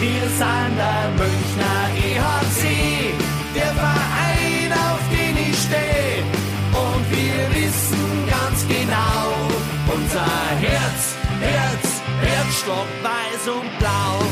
[0.00, 3.12] Wir sind der Münchner EHC,
[3.52, 6.22] der Verein, auf den ich stehe.
[6.70, 9.34] Und wir wissen ganz genau,
[9.92, 10.24] unser
[10.60, 14.22] Herz, Herz, Herzstock weiß und blau.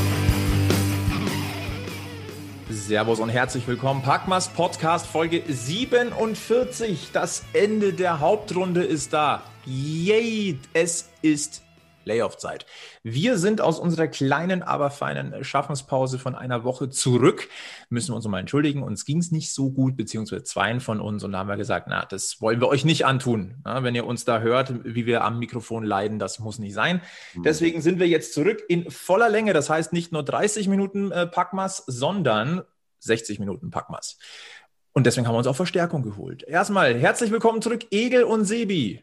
[2.71, 4.03] Servus und herzlich willkommen.
[4.03, 7.09] Packmas Podcast Folge 47.
[7.13, 9.43] Das Ende der Hauptrunde ist da.
[9.65, 10.61] Yay!
[10.75, 11.66] Es ist
[12.07, 12.67] Playoff-Zeit.
[13.03, 17.49] Wir sind aus unserer kleinen, aber feinen Schaffenspause von einer Woche zurück.
[17.91, 18.85] Müssen wir uns mal entschuldigen.
[18.85, 21.25] Uns ging es nicht so gut, beziehungsweise zweien von uns.
[21.25, 23.57] Und da haben wir gesagt, na, das wollen wir euch nicht antun.
[23.65, 27.03] Na, wenn ihr uns da hört, wie wir am Mikrofon leiden, das muss nicht sein.
[27.35, 27.43] Mhm.
[27.43, 29.53] Deswegen sind wir jetzt zurück in voller Länge.
[29.53, 32.63] Das heißt nicht nur 30 Minuten äh, Packmas, sondern
[33.01, 34.17] 60 Minuten Packmas.
[34.93, 36.45] Und deswegen haben wir uns auch Verstärkung geholt.
[36.45, 39.03] Erstmal herzlich willkommen zurück, Egel und Sebi.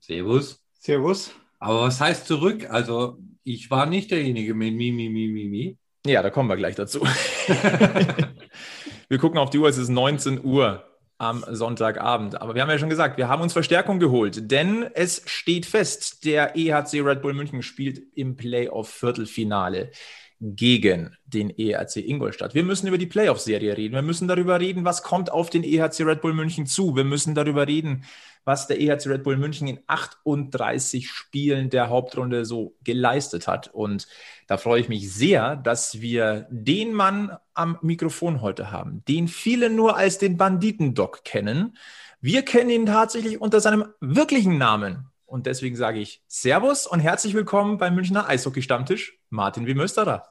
[0.00, 0.60] Servus.
[0.80, 1.30] Servus.
[1.64, 2.68] Aber was heißt zurück?
[2.68, 5.78] Also, ich war nicht derjenige mit Mi, Mi, Mi, Mi, Mi.
[6.04, 7.00] Ja, da kommen wir gleich dazu.
[9.08, 10.84] wir gucken auf die Uhr, es ist 19 Uhr
[11.16, 12.42] am Sonntagabend.
[12.42, 16.26] Aber wir haben ja schon gesagt, wir haben uns Verstärkung geholt, denn es steht fest,
[16.26, 19.90] der EHC Red Bull München spielt im Playoff-Viertelfinale
[20.40, 22.54] gegen den EHC Ingolstadt.
[22.54, 23.94] Wir müssen über die Playoff-Serie reden.
[23.94, 26.96] Wir müssen darüber reden, was kommt auf den EHC Red Bull München zu.
[26.96, 28.04] Wir müssen darüber reden,
[28.44, 33.68] was der EHC Red Bull München in 38 Spielen der Hauptrunde so geleistet hat.
[33.68, 34.06] Und
[34.46, 39.70] da freue ich mich sehr, dass wir den Mann am Mikrofon heute haben, den viele
[39.70, 41.76] nur als den Banditendoc kennen.
[42.20, 45.10] Wir kennen ihn tatsächlich unter seinem wirklichen Namen.
[45.26, 49.74] Und deswegen sage ich Servus und herzlich willkommen beim Münchner Eishockey-Stammtisch, Martin W.
[49.74, 50.28] Mösterer.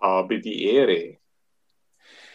[0.00, 1.18] Habe die Ehre.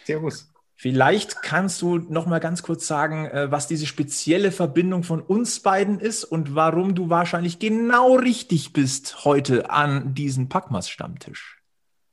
[0.04, 0.52] Servus.
[0.74, 5.60] Vielleicht kannst du noch mal ganz kurz sagen, äh, was diese spezielle Verbindung von uns
[5.60, 11.60] beiden ist und warum du wahrscheinlich genau richtig bist heute an diesem Packmas-Stammtisch.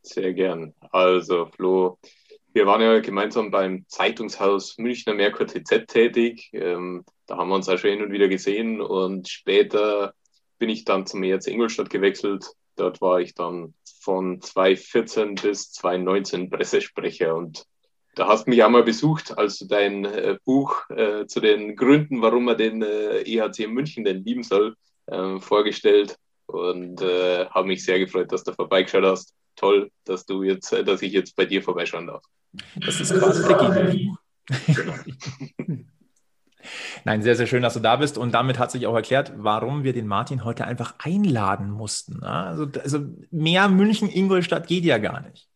[0.01, 0.73] Sehr gern.
[0.91, 1.99] Also, Flo,
[2.55, 6.51] wir waren ja gemeinsam beim Zeitungshaus Münchner Merkur TZ tätig.
[6.53, 10.13] Ähm, da haben wir uns auch schon hin und wieder gesehen und später
[10.57, 12.45] bin ich dann zum ERC Ingolstadt gewechselt.
[12.77, 17.65] Dort war ich dann von 2014 bis 2019 Pressesprecher und
[18.15, 21.75] da hast du mich auch mal besucht, als du dein äh, Buch äh, zu den
[21.75, 24.77] Gründen, warum man den äh, EHC München denn lieben soll,
[25.11, 29.33] ähm, vorgestellt und äh, habe mich sehr gefreut, dass du vorbeigeschaut hast.
[29.55, 32.23] Toll, dass du jetzt, äh, dass ich jetzt bei dir vorbeischauen darf.
[32.75, 34.17] Das ist quasi der Gegenbuch.
[34.67, 34.93] Genau.
[37.03, 38.17] Nein, sehr, sehr schön, dass du da bist.
[38.17, 42.23] Und damit hat sich auch erklärt, warum wir den Martin heute einfach einladen mussten.
[42.23, 42.99] Also, also
[43.31, 45.47] mehr München-Ingolstadt geht ja gar nicht.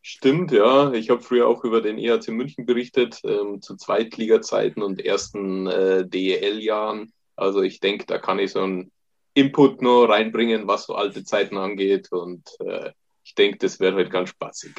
[0.00, 0.92] Stimmt, ja.
[0.92, 6.06] Ich habe früher auch über den EHC München berichtet, ähm, zu Zweitliga-Zeiten und ersten äh,
[6.06, 7.12] DEL-Jahren.
[7.36, 8.90] Also ich denke, da kann ich so einen
[9.38, 12.12] Input nur reinbringen, was so alte Zeiten angeht.
[12.12, 12.90] Und äh,
[13.24, 14.74] ich denke, das wäre heute ganz spaßig.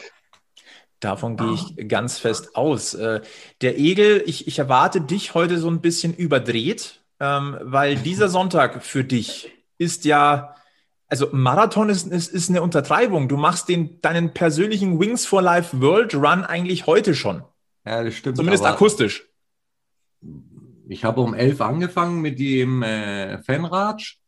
[0.99, 2.93] Davon gehe ich ganz fest aus.
[2.93, 3.21] Äh,
[3.61, 8.83] der Egel, ich, ich erwarte dich heute so ein bisschen überdreht, ähm, weil dieser Sonntag
[8.83, 10.55] für dich ist ja
[11.09, 13.27] also Marathon ist, ist, ist eine Untertreibung.
[13.27, 17.43] Du machst den, deinen persönlichen Wings for Life World Run eigentlich heute schon.
[17.85, 18.37] Ja, das stimmt.
[18.37, 19.27] Zumindest akustisch.
[20.87, 24.19] Ich habe um elf angefangen mit dem äh, Fanratsch.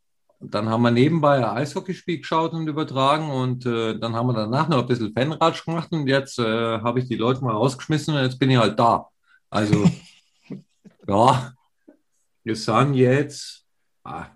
[0.44, 4.68] Dann haben wir nebenbei ein Eishockeyspiel geschaut und übertragen und äh, dann haben wir danach
[4.70, 8.24] noch ein bisschen Fanratsch gemacht und jetzt äh, habe ich die Leute mal rausgeschmissen und
[8.24, 9.08] jetzt bin ich halt da.
[9.52, 9.90] Also,
[11.08, 11.54] ja,
[12.44, 13.66] wir sind jetzt,
[14.04, 14.28] ah,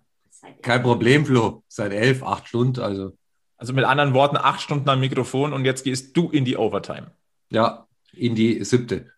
[0.62, 1.64] kein Problem, Flo.
[1.68, 3.18] Seit elf, acht Stunden, also.
[3.58, 7.12] Also mit anderen Worten, acht Stunden am Mikrofon und jetzt gehst du in die Overtime.
[7.50, 9.12] Ja, in die siebte.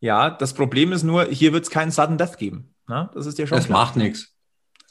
[0.00, 2.74] Ja, das Problem ist nur, hier wird es keinen Sudden Death geben.
[2.86, 3.56] Na, das ist ja schon.
[3.56, 3.78] Das klar.
[3.78, 4.33] macht nichts.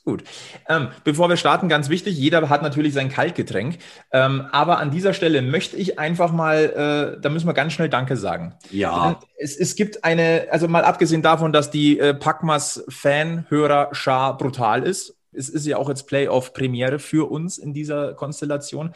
[0.06, 0.26] Gut.
[0.68, 3.78] Ähm, bevor wir starten, ganz wichtig, jeder hat natürlich sein Kaltgetränk.
[4.12, 7.88] Ähm, aber an dieser Stelle möchte ich einfach mal, äh, da müssen wir ganz schnell
[7.88, 8.54] Danke sagen.
[8.70, 9.22] Ja.
[9.38, 15.50] Es, es gibt eine, also mal abgesehen davon, dass die äh, Packmas-Fan-Hörer-Schar brutal ist es
[15.50, 18.94] ist ja auch jetzt Playoff-Premiere für uns in dieser Konstellation.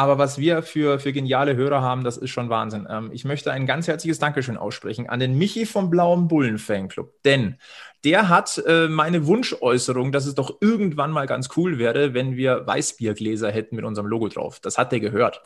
[0.00, 2.86] Aber was wir für, für geniale Hörer haben, das ist schon Wahnsinn.
[2.88, 7.12] Ähm, ich möchte ein ganz herzliches Dankeschön aussprechen an den Michi vom Blauen Bullen Fanclub.
[7.26, 7.56] Denn
[8.04, 12.66] der hat äh, meine Wunschäußerung, dass es doch irgendwann mal ganz cool wäre, wenn wir
[12.66, 14.58] Weißbiergläser hätten mit unserem Logo drauf.
[14.60, 15.42] Das hat der gehört.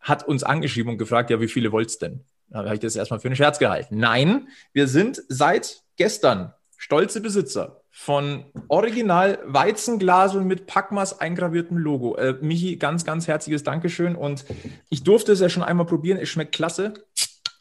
[0.00, 2.24] Hat uns angeschrieben und gefragt, ja, wie viele wollt's denn?
[2.48, 3.98] Da habe ich das erstmal für einen Scherz gehalten.
[3.98, 12.14] Nein, wir sind seit gestern stolze Besitzer von Original Weizenglaseln mit Packmas eingraviertem Logo.
[12.16, 14.16] Äh, Michi, ganz, ganz herzliches Dankeschön.
[14.16, 14.44] Und
[14.90, 16.18] ich durfte es ja schon einmal probieren.
[16.18, 16.92] Es schmeckt klasse.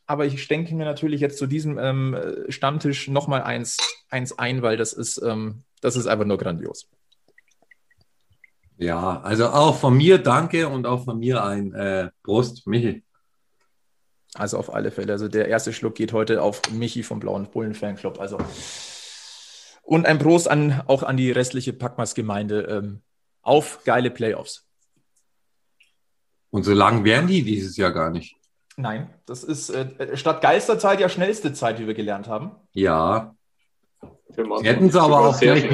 [0.06, 2.18] Aber ich denke mir natürlich jetzt zu diesem ähm,
[2.50, 3.78] Stammtisch nochmal eins,
[4.10, 6.90] eins ein, weil das ist, ähm, das ist einfach nur grandios.
[8.78, 13.04] Ja, also auch von mir danke und auch von mir ein äh, Prost, Michi.
[14.34, 15.14] Also auf alle Fälle.
[15.14, 18.20] Also der erste Schluck geht heute auf Michi vom Blauen Bullen Fanclub.
[18.20, 18.38] Also
[19.86, 23.02] und ein Prost an, auch an die restliche Packmas-Gemeinde ähm,
[23.42, 24.68] auf geile Playoffs.
[26.50, 28.36] Und so lang wären die dieses Jahr gar nicht.
[28.78, 32.52] Nein, das ist äh, statt Geisterzeit ja schnellste Zeit, wie wir gelernt haben.
[32.74, 33.36] Ja.
[34.30, 35.70] Sie hätten es aber auch gleich,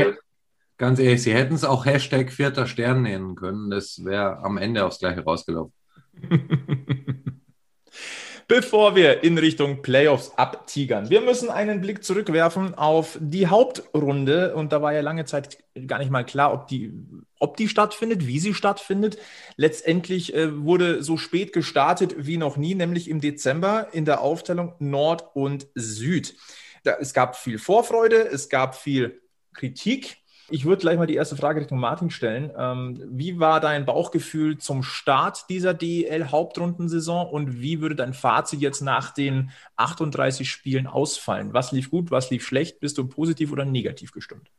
[0.77, 3.71] ganz ehrlich, sie hätten es auch Hashtag vierter Stern nennen können.
[3.71, 5.73] Das wäre am Ende aufs Gleiche rausgelaufen.
[8.51, 11.09] bevor wir in Richtung Playoffs abtigern.
[11.09, 15.57] Wir müssen einen Blick zurückwerfen auf die Hauptrunde und da war ja lange Zeit
[15.87, 16.91] gar nicht mal klar, ob die,
[17.39, 19.17] ob die stattfindet, wie sie stattfindet.
[19.55, 24.73] Letztendlich äh, wurde so spät gestartet wie noch nie, nämlich im Dezember in der Aufteilung
[24.79, 26.35] Nord und Süd.
[26.83, 29.21] Da, es gab viel Vorfreude, es gab viel
[29.53, 30.17] Kritik
[30.51, 32.51] ich würde gleich mal die erste Frage Richtung Martin stellen.
[32.57, 38.81] Ähm, wie war dein Bauchgefühl zum Start dieser DEL-Hauptrundensaison und wie würde dein Fazit jetzt
[38.81, 41.53] nach den 38 Spielen ausfallen?
[41.53, 42.79] Was lief gut, was lief schlecht?
[42.79, 44.51] Bist du positiv oder negativ gestimmt?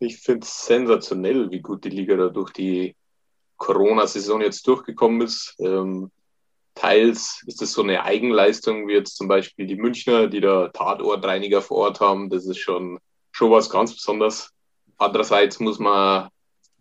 [0.00, 2.96] Ich finde es sensationell, wie gut die Liga da durch die
[3.56, 5.54] Corona-Saison jetzt durchgekommen ist.
[5.58, 6.10] Ähm,
[6.74, 11.62] teils ist es so eine Eigenleistung, wie jetzt zum Beispiel die Münchner, die da Tatortreiniger
[11.62, 12.30] vor Ort haben.
[12.30, 12.98] Das ist schon,
[13.30, 14.50] schon was ganz Besonderes.
[14.98, 16.28] Andererseits muss man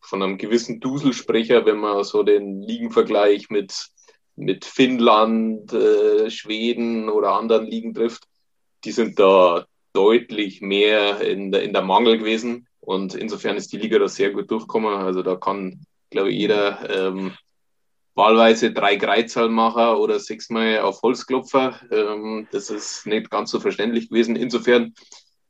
[0.01, 3.87] von einem gewissen Duselsprecher, wenn man so den Ligenvergleich mit,
[4.35, 8.23] mit Finnland, äh, Schweden oder anderen Ligen trifft,
[8.83, 12.67] die sind da deutlich mehr in der, in der Mangel gewesen.
[12.79, 14.93] Und insofern ist die Liga da sehr gut durchgekommen.
[14.93, 17.33] Also da kann, glaube ich, jeder ähm,
[18.15, 21.79] wahlweise drei Kreuzhalmacher oder sechsmal auf Holzklopfer.
[21.91, 24.35] Ähm, das ist nicht ganz so verständlich gewesen.
[24.35, 24.93] Insofern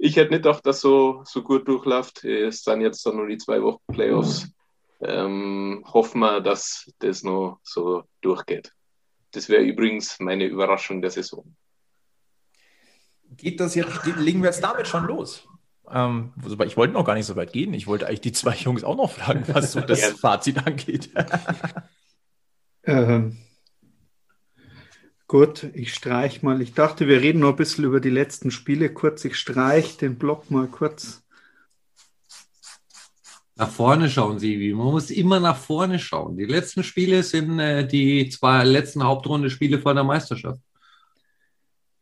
[0.04, 2.26] ich hätte nicht gedacht, dass so, so gut durchläuft.
[2.26, 4.50] Es sind jetzt dann nur die zwei Wochen Playoffs.
[5.00, 8.74] Ähm, hoffen wir, dass das noch so durchgeht.
[9.32, 11.56] Das wäre übrigens meine Überraschung der Saison.
[13.38, 15.48] Geht das jetzt, legen wir jetzt damit schon los?
[15.90, 16.34] Ähm,
[16.66, 17.74] ich wollte noch gar nicht so weit gehen.
[17.74, 21.12] Ich wollte eigentlich die zwei Jungs auch noch fragen, was so das Fazit angeht.
[22.84, 23.38] ähm,
[25.34, 26.62] Gut, ich streich mal.
[26.62, 28.94] Ich dachte, wir reden noch ein bisschen über die letzten Spiele.
[28.94, 31.24] Kurz, ich streich den Block mal kurz.
[33.56, 34.76] Nach vorne schauen, Sivi.
[34.76, 36.38] Man muss immer nach vorne schauen.
[36.38, 40.60] Die letzten Spiele sind äh, die zwei letzten Hauptrunde-Spiele vor der Meisterschaft.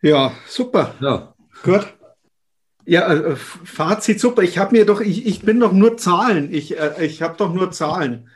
[0.01, 0.93] Ja, super.
[0.99, 1.33] Ja.
[1.63, 1.87] Gut.
[2.85, 4.41] Ja, äh, Fazit super.
[4.41, 6.53] Ich habe mir doch, ich, ich bin doch nur Zahlen.
[6.53, 8.29] Ich, äh, ich habe doch nur Zahlen.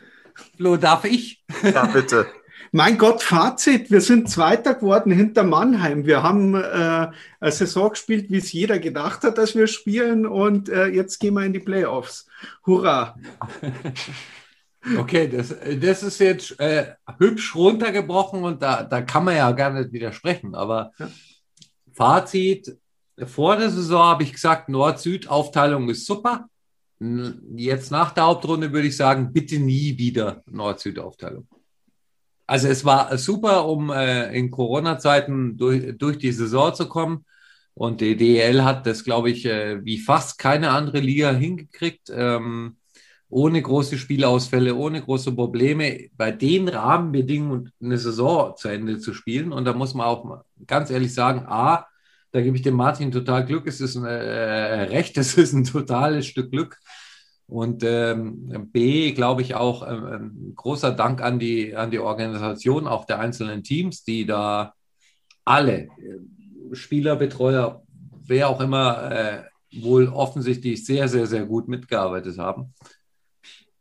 [0.56, 1.44] Flo, darf ich?
[1.64, 2.28] Ja, bitte.
[2.76, 6.06] Mein Gott, Fazit, wir sind Zweiter geworden hinter Mannheim.
[6.06, 7.08] Wir haben äh,
[7.40, 11.36] eine Saison gespielt, wie es jeder gedacht hat, dass wir spielen und äh, jetzt gehen
[11.36, 12.28] wir in die Playoffs.
[12.66, 13.16] Hurra!
[15.00, 19.72] Okay, das, das ist jetzt äh, hübsch runtergebrochen und da, da kann man ja gar
[19.72, 20.54] nicht widersprechen.
[20.54, 21.10] Aber ja.
[21.92, 22.78] Fazit,
[23.26, 26.48] vor der Saison habe ich gesagt, Nord-Süd-Aufteilung ist super.
[27.00, 31.48] Jetzt nach der Hauptrunde würde ich sagen, bitte nie wieder Nord-Süd-Aufteilung.
[32.48, 37.26] Also es war super, um äh, in Corona-Zeiten durch, durch die Saison zu kommen.
[37.74, 42.10] Und die DEL hat das, glaube ich, äh, wie fast keine andere Liga hingekriegt.
[42.14, 42.78] Ähm,
[43.30, 49.52] ohne große Spielausfälle, ohne große Probleme, bei den Rahmenbedingungen eine Saison zu Ende zu spielen.
[49.52, 51.86] Und da muss man auch ganz ehrlich sagen, A,
[52.32, 55.64] da gebe ich dem Martin total Glück, es ist ein äh, Recht, es ist ein
[55.64, 56.78] totales Stück Glück.
[57.48, 62.88] Und ähm, B, glaube ich, auch äh, ein großer Dank an die, an die Organisation,
[62.88, 64.74] auch der einzelnen Teams, die da
[65.44, 65.90] alle, äh,
[66.74, 67.84] Spieler, Betreuer,
[68.26, 69.44] wer auch immer, äh,
[69.82, 72.74] wohl offensichtlich sehr, sehr, sehr gut mitgearbeitet haben.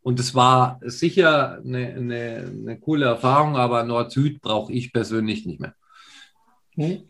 [0.01, 5.59] Und es war sicher eine, eine, eine coole Erfahrung, aber Nord-Süd brauche ich persönlich nicht
[5.59, 5.73] mehr.
[6.75, 7.03] Hm.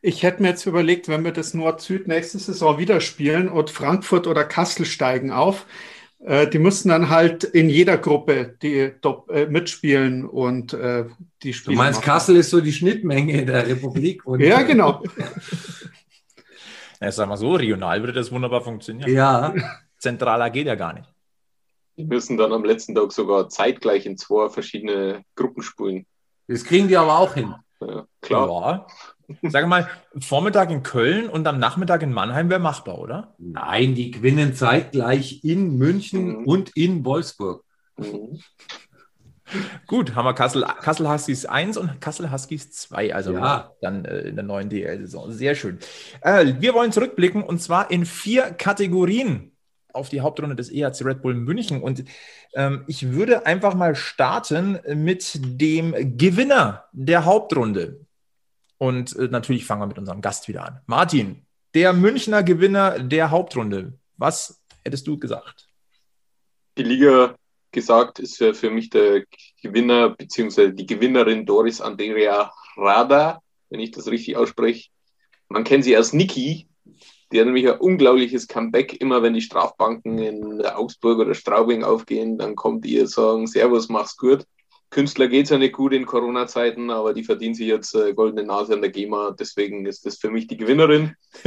[0.00, 4.26] Ich hätte mir jetzt überlegt, wenn wir das Nord-Süd nächste Saison wieder spielen und Frankfurt
[4.26, 5.66] oder Kassel steigen auf,
[6.24, 11.06] äh, die müssen dann halt in jeder Gruppe die Top, äh, mitspielen und äh,
[11.42, 11.74] die Spiele.
[11.74, 12.06] Du meinst, machen.
[12.06, 14.24] Kassel ist so die Schnittmenge der Republik?
[14.24, 15.02] Und, ja, genau.
[17.00, 19.12] ja, sag mal so, regional würde das wunderbar funktionieren.
[19.12, 19.54] Ja.
[19.98, 21.08] Zentraler geht ja gar nicht.
[21.96, 26.06] Die müssen dann am letzten Tag sogar zeitgleich in zwei verschiedene Gruppen spielen.
[26.46, 27.54] Das kriegen die aber auch hin.
[27.80, 28.48] Ja, klar.
[28.48, 28.86] Ja.
[29.42, 29.88] Sag mal,
[30.18, 33.34] Vormittag in Köln und am Nachmittag in Mannheim wäre machbar, oder?
[33.38, 36.44] Nein, die gewinnen zeitgleich in München mhm.
[36.46, 37.64] und in Wolfsburg.
[37.96, 38.40] Mhm.
[39.86, 43.72] Gut, haben wir Kassel, Kassel Huskies 1 und Kassel Huskies 2, also ja.
[43.80, 45.30] dann äh, in der neuen DL-Saison.
[45.32, 45.78] Sehr schön.
[46.22, 49.52] Äh, wir wollen zurückblicken und zwar in vier Kategorien.
[49.92, 51.82] auf die Hauptrunde des EHC Red Bull München.
[51.82, 52.04] Und
[52.54, 58.01] ähm, ich würde einfach mal starten mit dem Gewinner der Hauptrunde.
[58.82, 60.80] Und äh, natürlich fangen wir mit unserem Gast wieder an.
[60.86, 63.96] Martin, der Münchner Gewinner der Hauptrunde.
[64.16, 65.68] Was hättest du gesagt?
[66.76, 67.36] Die Liga
[67.70, 69.22] gesagt ist für, mich der
[69.62, 74.90] Gewinner beziehungsweise die Gewinnerin Doris Andrea Rada, wenn ich das richtig ausspreche.
[75.48, 76.66] Man kennt sie als Niki,
[77.30, 79.00] die hat nämlich ein unglaubliches Comeback.
[79.00, 84.16] Immer wenn die Strafbanken in Augsburg oder Straubing aufgehen, dann kommt ihr sagen, Servus, mach's
[84.16, 84.44] gut.
[84.92, 88.44] Künstler geht es ja nicht gut in Corona-Zeiten, aber die verdient sich jetzt äh, goldene
[88.44, 89.30] Nase an der GEMA.
[89.30, 91.16] Deswegen ist das für mich die Gewinnerin.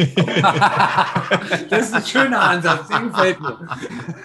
[1.69, 3.67] das ist ein schöner Ansatz, den gefällt mir.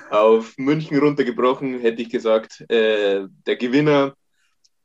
[0.08, 4.14] Auf München runtergebrochen hätte ich gesagt, äh, der Gewinner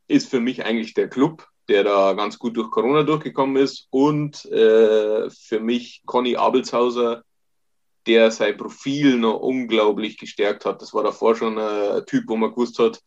[0.09, 3.87] ist für mich eigentlich der Club, der da ganz gut durch Corona durchgekommen ist.
[3.89, 7.23] Und äh, für mich Conny Abelshauser,
[8.05, 10.81] der sein Profil noch unglaublich gestärkt hat.
[10.81, 12.99] Das war davor schon ein Typ, wo man gewusst hat,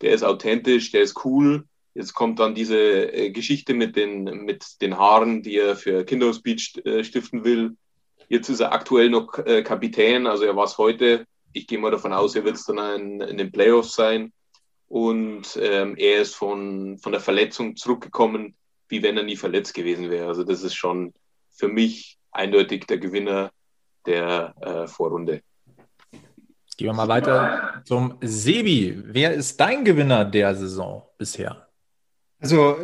[0.00, 1.64] der ist authentisch, der ist cool.
[1.94, 2.78] Jetzt kommt dann diese
[3.12, 7.76] äh, Geschichte mit den, mit den Haaren, die er für Kinderhospiz äh, stiften will.
[8.28, 11.26] Jetzt ist er aktuell noch äh, Kapitän, also er war es heute.
[11.52, 14.32] Ich gehe mal davon aus, er wird es dann in, in, den Playoffs sein.
[14.88, 18.54] Und ähm, er ist von, von der Verletzung zurückgekommen,
[18.88, 20.28] wie wenn er nie verletzt gewesen wäre.
[20.28, 21.14] Also das ist schon
[21.50, 23.50] für mich eindeutig der Gewinner
[24.04, 24.86] der äh,
[26.76, 29.02] Gehen wir mal weiter zum Sebi.
[29.06, 31.68] Wer ist dein Gewinner der Saison bisher?
[32.38, 32.76] Also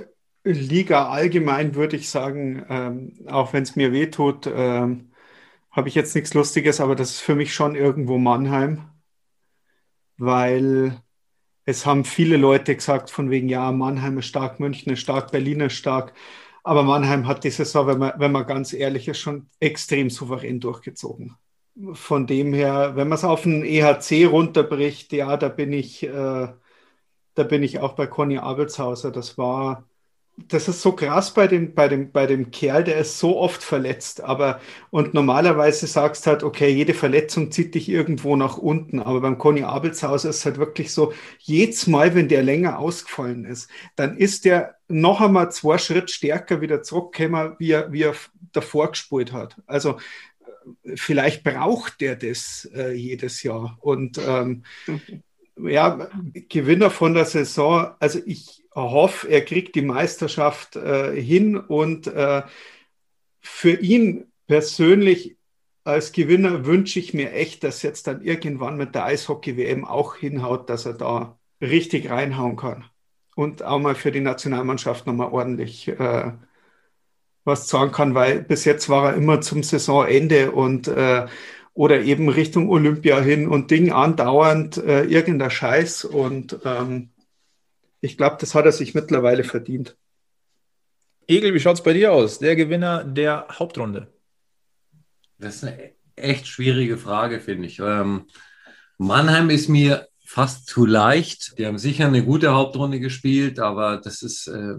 [0.44, 5.12] Liga allgemein würde ich sagen, ähm, auch wenn es mir wehtut, ähm,
[5.70, 8.88] habe ich jetzt nichts Lustiges, aber das ist für mich schon irgendwo Mannheim,
[10.16, 10.98] weil
[11.64, 15.60] es haben viele Leute gesagt von wegen, ja, Mannheim ist stark, München ist stark, Berlin
[15.60, 16.14] ist stark.
[16.64, 20.60] Aber Mannheim hat die Saison, wenn man, wenn man ganz ehrlich ist, schon extrem souverän
[20.60, 21.36] durchgezogen
[21.94, 26.48] von dem her, wenn man es auf ein EHC runterbricht, ja, da bin ich, äh,
[27.34, 29.10] da bin ich auch bei Conny Abelshauser.
[29.10, 29.88] Das war,
[30.36, 33.62] das ist so krass bei dem, bei dem, bei dem Kerl, der ist so oft
[33.62, 34.22] verletzt.
[34.22, 34.60] Aber,
[34.90, 39.00] und normalerweise sagst halt, okay, jede Verletzung zieht dich irgendwo nach unten.
[39.00, 43.44] Aber beim Conny Abelshauser ist es halt wirklich so, jedes Mal, wenn der länger ausgefallen
[43.46, 48.14] ist, dann ist der noch einmal zwei Schritt stärker wieder zurückgekommen, wie er, wie er
[48.52, 49.56] davor gespult hat.
[49.66, 49.98] Also,
[50.94, 53.78] vielleicht braucht der das äh, jedes Jahr.
[53.80, 54.64] Und ähm,
[55.56, 56.08] ja,
[56.48, 62.42] Gewinner von der Saison, also ich hoffe, er kriegt die Meisterschaft äh, hin und äh,
[63.40, 65.36] für ihn persönlich
[65.84, 70.70] als Gewinner wünsche ich mir echt, dass jetzt dann irgendwann mit der Eishockey-WM auch hinhaut,
[70.70, 72.84] dass er da richtig reinhauen kann
[73.34, 76.32] und auch mal für die Nationalmannschaft nochmal ordentlich äh,
[77.44, 81.26] was sagen kann, weil bis jetzt war er immer zum Saisonende und äh,
[81.74, 87.10] oder eben Richtung Olympia hin und Ding andauernd äh, irgendein Scheiß und ähm,
[88.00, 89.96] ich glaube, das hat er sich mittlerweile verdient.
[91.28, 92.40] Egel, wie schaut es bei dir aus?
[92.40, 94.12] Der Gewinner der Hauptrunde.
[95.38, 97.78] Das ist eine echt schwierige Frage, finde ich.
[97.78, 98.26] Ähm,
[98.98, 101.58] Mannheim ist mir fast zu leicht.
[101.58, 104.74] Die haben sicher eine gute Hauptrunde gespielt, aber das ist, äh,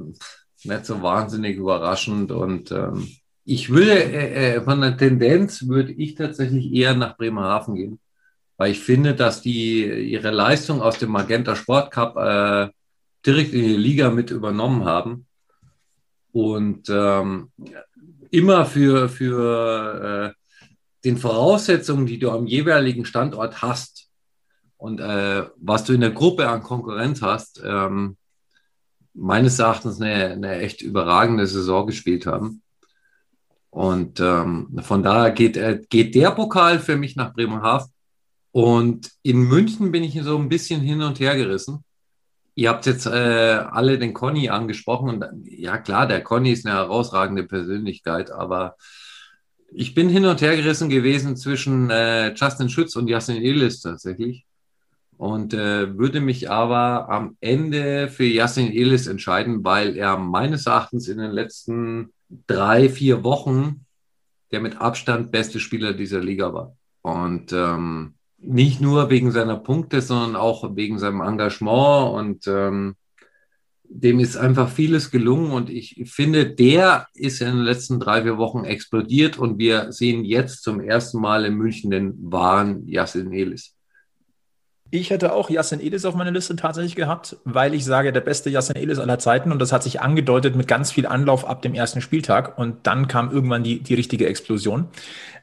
[0.65, 2.31] nicht so wahnsinnig überraschend.
[2.31, 3.07] Und ähm,
[3.45, 7.99] ich würde äh, äh, von der Tendenz würde ich tatsächlich eher nach Bremerhaven gehen,
[8.57, 12.69] weil ich finde, dass die ihre Leistung aus dem Magenta Sport Cup äh,
[13.25, 15.25] direkt in die Liga mit übernommen haben
[16.31, 17.51] und ähm,
[18.31, 20.43] immer für für äh,
[21.03, 24.09] den Voraussetzungen, die du am jeweiligen Standort hast
[24.77, 28.17] und äh, was du in der Gruppe an Konkurrenz hast, ähm,
[29.13, 32.61] meines Erachtens eine, eine echt überragende Saison gespielt haben.
[33.69, 37.91] Und ähm, von daher geht, äh, geht der Pokal für mich nach Bremerhaven.
[38.51, 41.83] Und in München bin ich so ein bisschen hin und her gerissen.
[42.55, 45.09] Ihr habt jetzt äh, alle den Conny angesprochen.
[45.09, 48.75] Und ja, klar, der Conny ist eine herausragende Persönlichkeit, aber
[49.71, 54.45] ich bin hin und her gerissen gewesen zwischen äh, Justin Schütz und Jasin Elis tatsächlich
[55.17, 61.07] und äh, würde mich aber am Ende für Yassin Elis entscheiden, weil er meines Erachtens
[61.07, 62.13] in den letzten
[62.47, 63.85] drei, vier Wochen
[64.53, 66.75] der mit Abstand beste Spieler dieser Liga war.
[67.01, 72.95] Und ähm, nicht nur wegen seiner Punkte, sondern auch wegen seinem Engagement und ähm,
[73.83, 78.37] dem ist einfach vieles gelungen und ich finde, der ist in den letzten drei, vier
[78.37, 83.72] Wochen explodiert und wir sehen jetzt zum ersten Mal in München den wahren Yassin Elis.
[84.95, 88.51] Ich hätte auch Yassin Elis auf meiner Liste tatsächlich gehabt, weil ich sage, der beste
[88.51, 91.73] Yassin Elis aller Zeiten und das hat sich angedeutet mit ganz viel Anlauf ab dem
[91.73, 94.89] ersten Spieltag und dann kam irgendwann die, die richtige Explosion.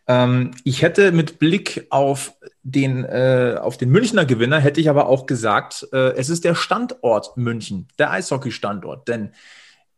[0.07, 5.09] Ähm, ich hätte mit Blick auf den, äh, auf den Münchner Gewinner hätte ich aber
[5.09, 9.09] auch gesagt, äh, es ist der Standort München, der Eishockey-Standort.
[9.09, 9.33] Denn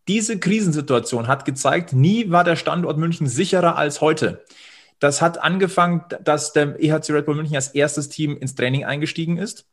[0.09, 4.47] diese Krisensituation hat gezeigt, nie war der Standort München sicherer als heute.
[5.03, 9.37] Das hat angefangen, dass der EHC Red Bull München als erstes Team ins Training eingestiegen
[9.37, 9.67] ist,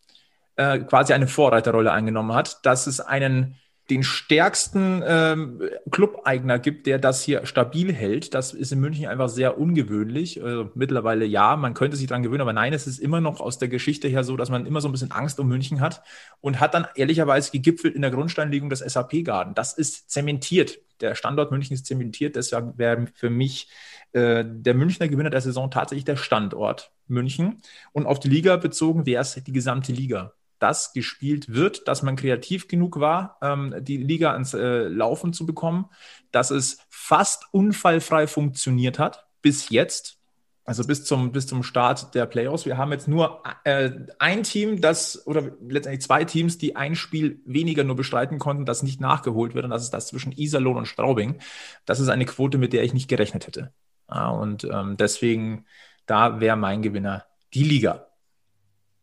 [0.55, 3.55] äh, quasi eine Vorreiterrolle eingenommen hat, dass es einen
[3.91, 8.33] den stärksten ähm, Club-Eigner gibt, der das hier stabil hält.
[8.33, 10.43] Das ist in München einfach sehr ungewöhnlich.
[10.43, 13.59] Also mittlerweile ja, man könnte sich daran gewöhnen, aber nein, es ist immer noch aus
[13.59, 16.01] der Geschichte her so, dass man immer so ein bisschen Angst um München hat
[16.41, 19.53] und hat dann ehrlicherweise gegipfelt in der Grundsteinlegung des SAP-Garden.
[19.53, 20.79] Das ist zementiert.
[21.01, 23.69] Der Standort München ist zementiert, deshalb wäre für mich
[24.13, 27.61] äh, der Münchner Gewinner der Saison tatsächlich der Standort München.
[27.91, 32.15] Und auf die Liga bezogen wäre es die gesamte Liga das gespielt wird, dass man
[32.15, 35.85] kreativ genug war, ähm, die Liga ans äh, Laufen zu bekommen,
[36.31, 40.17] dass es fast unfallfrei funktioniert hat bis jetzt.
[40.65, 42.67] Also bis zum, bis zum Start der Playoffs.
[42.67, 43.89] Wir haben jetzt nur äh,
[44.19, 48.83] ein Team, das, oder letztendlich zwei Teams, die ein Spiel weniger nur bestreiten konnten, das
[48.83, 49.65] nicht nachgeholt wird.
[49.65, 51.39] Und das ist das zwischen Iserlohn und Straubing.
[51.85, 53.73] Das ist eine Quote, mit der ich nicht gerechnet hätte.
[54.11, 55.65] Ja, und ähm, deswegen,
[56.05, 58.07] da wäre mein Gewinner die Liga.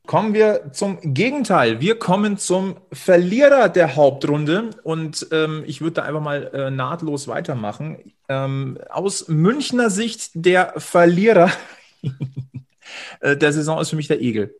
[0.06, 1.80] Kommen wir zum Gegenteil.
[1.80, 7.26] Wir kommen zum Verlierer der Hauptrunde und ähm, ich würde da einfach mal äh, nahtlos
[7.26, 8.12] weitermachen.
[8.28, 11.50] Ähm, aus Münchner Sicht der Verlierer
[13.20, 14.54] äh, der Saison ist für mich der Egel.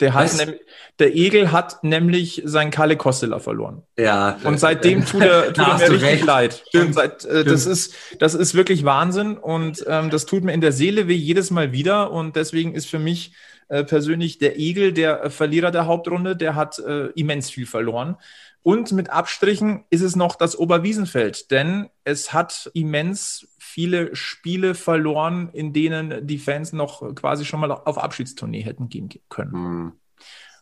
[0.00, 0.60] Der, hat nämlich,
[0.98, 3.82] der Egel hat nämlich seinen Kalle Kostela verloren.
[3.98, 4.38] Ja.
[4.44, 6.24] Und seitdem tut er, tut er mir richtig recht.
[6.24, 6.64] leid.
[6.68, 6.94] Stimmt.
[6.94, 7.50] Seit, äh, Stimmt.
[7.50, 11.14] Das, ist, das ist wirklich Wahnsinn und ähm, das tut mir in der Seele weh
[11.14, 13.32] jedes Mal wieder und deswegen ist für mich
[13.68, 18.16] äh, persönlich der Egel, der äh, Verlierer der Hauptrunde, der hat äh, immens viel verloren.
[18.62, 23.46] Und mit Abstrichen ist es noch das Oberwiesenfeld, denn es hat immens
[23.76, 29.10] viele Spiele verloren, in denen die Fans noch quasi schon mal auf Abschiedstournee hätten gehen
[29.28, 29.52] können.
[29.52, 29.92] Mhm.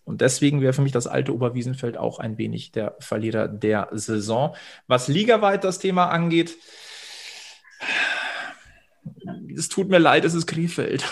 [0.02, 4.56] Und deswegen wäre für mich das alte Oberwiesenfeld auch ein wenig der Verlierer der Saison.
[4.88, 6.58] Was ligaweit das Thema angeht,
[9.56, 11.04] es tut mir leid, es ist Krefeld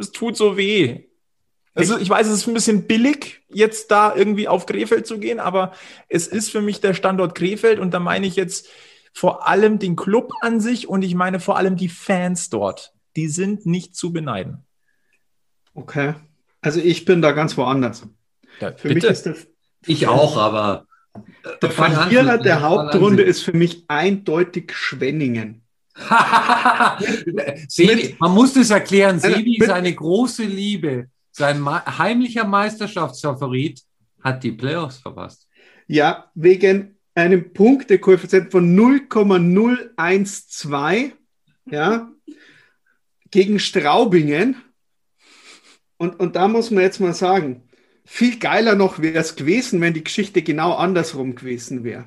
[0.00, 1.04] es tut so weh.
[1.74, 5.38] Also ich weiß, es ist ein bisschen billig, jetzt da irgendwie auf Krefeld zu gehen,
[5.38, 5.72] aber
[6.08, 8.68] es ist für mich der Standort Krefeld und da meine ich jetzt
[9.12, 12.92] vor allem den Club an sich und ich meine vor allem die Fans dort.
[13.16, 14.64] Die sind nicht zu beneiden.
[15.74, 16.14] Okay.
[16.60, 18.06] Also ich bin da ganz woanders.
[18.60, 19.06] Ja, für bitte.
[19.08, 19.46] mich ist das.
[19.86, 20.86] Ich auch, aber.
[21.62, 25.62] Der Verlierer der Hauptrunde ist für mich eindeutig Schwenningen.
[27.68, 29.18] Sebi, man muss das erklären.
[29.18, 31.08] Sebi ist eine große Liebe.
[31.32, 33.82] Sein heimlicher Meisterschaftsfavorit
[34.22, 35.48] hat die Playoffs verpasst.
[35.86, 41.12] Ja, wegen einem Punktekoeffizient von 0,012
[41.70, 42.10] ja,
[43.30, 44.56] gegen Straubingen.
[45.96, 47.68] Und, und da muss man jetzt mal sagen,
[48.04, 52.06] viel geiler noch wäre es gewesen, wenn die Geschichte genau andersrum gewesen wäre.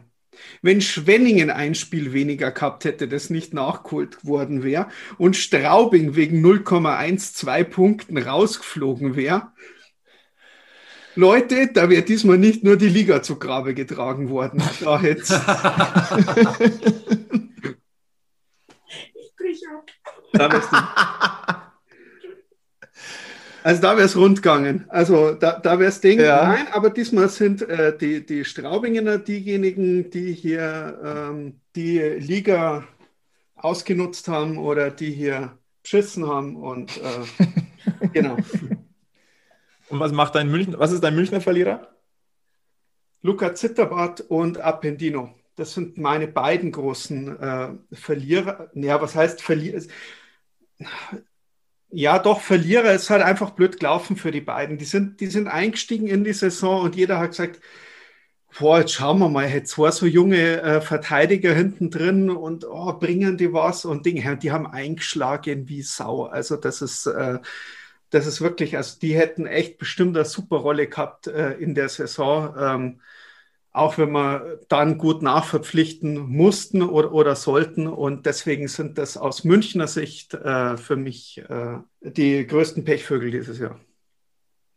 [0.61, 4.87] Wenn Schwenningen ein Spiel weniger gehabt hätte, das nicht nachgeholt worden wäre
[5.17, 9.51] und Straubing wegen 0,12 Punkten rausgeflogen wäre,
[11.15, 14.61] Leute, da wäre diesmal nicht nur die Liga zu Grabe getragen worden.
[14.81, 15.21] Da hätte
[19.15, 19.85] Ich brich ab.
[20.33, 20.49] Da
[23.63, 24.85] also da wäre es rund gegangen.
[24.89, 26.19] Also da, da wäre es Ding.
[26.19, 26.47] Ja.
[26.47, 32.85] Nein, aber diesmal sind äh, die, die Straubingener diejenigen, die hier ähm, die Liga
[33.55, 36.55] ausgenutzt haben oder die hier beschissen haben.
[36.55, 38.37] Und äh, genau.
[39.93, 41.87] Und was macht dein München, was ist dein Münchner Verlierer?
[43.21, 45.35] Luca Zitterbart und Appendino.
[45.55, 48.71] Das sind meine beiden großen äh, Verlierer.
[48.73, 49.83] Ja, was heißt Verlierer?
[51.91, 54.79] Ja, doch, Verlierer ist halt einfach blöd gelaufen für die beiden.
[54.79, 57.61] Die sind, die sind eingestiegen in die Saison und jeder hat gesagt,
[58.57, 62.93] boah, jetzt schauen wir mal, jetzt zwei so junge äh, Verteidiger hinten drin und oh,
[62.93, 64.37] bringen die was und Dinge.
[64.37, 66.23] Die haben eingeschlagen wie Sau.
[66.23, 67.37] Also das ist, äh,
[68.13, 71.89] das ist wirklich, also die hätten echt bestimmt eine super Rolle gehabt äh, in der
[71.89, 72.55] Saison.
[72.57, 73.01] Ähm,
[73.71, 77.87] auch wenn wir dann gut nachverpflichten mussten oder, oder sollten.
[77.87, 83.57] Und deswegen sind das aus Münchner Sicht äh, für mich äh, die größten Pechvögel dieses
[83.57, 83.79] Jahr.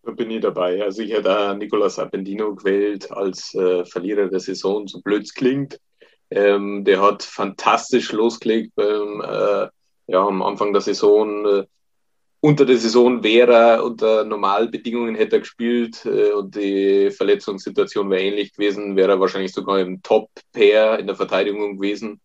[0.02, 0.82] Da bin ich dabei.
[0.82, 5.78] Also ich hätte Nicolas Appendino gewählt als äh, Verlierer der Saison, so blöd es klingt.
[6.30, 9.68] Ähm, der hat fantastisch losgelegt beim, äh,
[10.06, 11.66] ja, am Anfang der Saison äh,
[12.46, 18.22] unter der Saison wäre er unter Normalbedingungen hätte er gespielt äh, und die Verletzungssituation wäre
[18.22, 22.20] ähnlich gewesen, wäre er wahrscheinlich sogar im Top-Pair in der Verteidigung gewesen.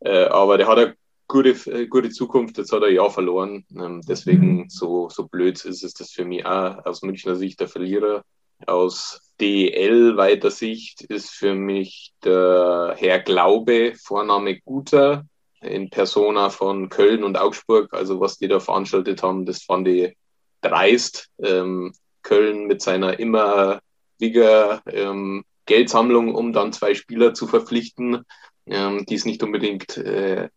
[0.00, 0.94] Äh, aber der hat eine
[1.28, 2.56] gute, äh, gute Zukunft.
[2.56, 3.66] Jetzt hat er ja verloren.
[3.76, 4.70] Ähm, deswegen mhm.
[4.70, 8.24] so, so blöd ist es das für mich auch aus Münchner Sicht der Verlierer.
[8.66, 15.26] Aus DL-weiter Sicht ist für mich der Herr Glaube, Vorname Guter,
[15.60, 17.92] in Persona von Köln und Augsburg.
[17.92, 20.16] Also was die da veranstaltet haben, das fand ich
[20.60, 21.28] dreist.
[21.42, 21.92] Ähm,
[22.22, 23.80] Köln mit seiner immer
[24.18, 28.24] wiger ähm, Geldsammlung, um dann zwei Spieler zu verpflichten,
[28.66, 30.48] ähm, die es nicht unbedingt äh,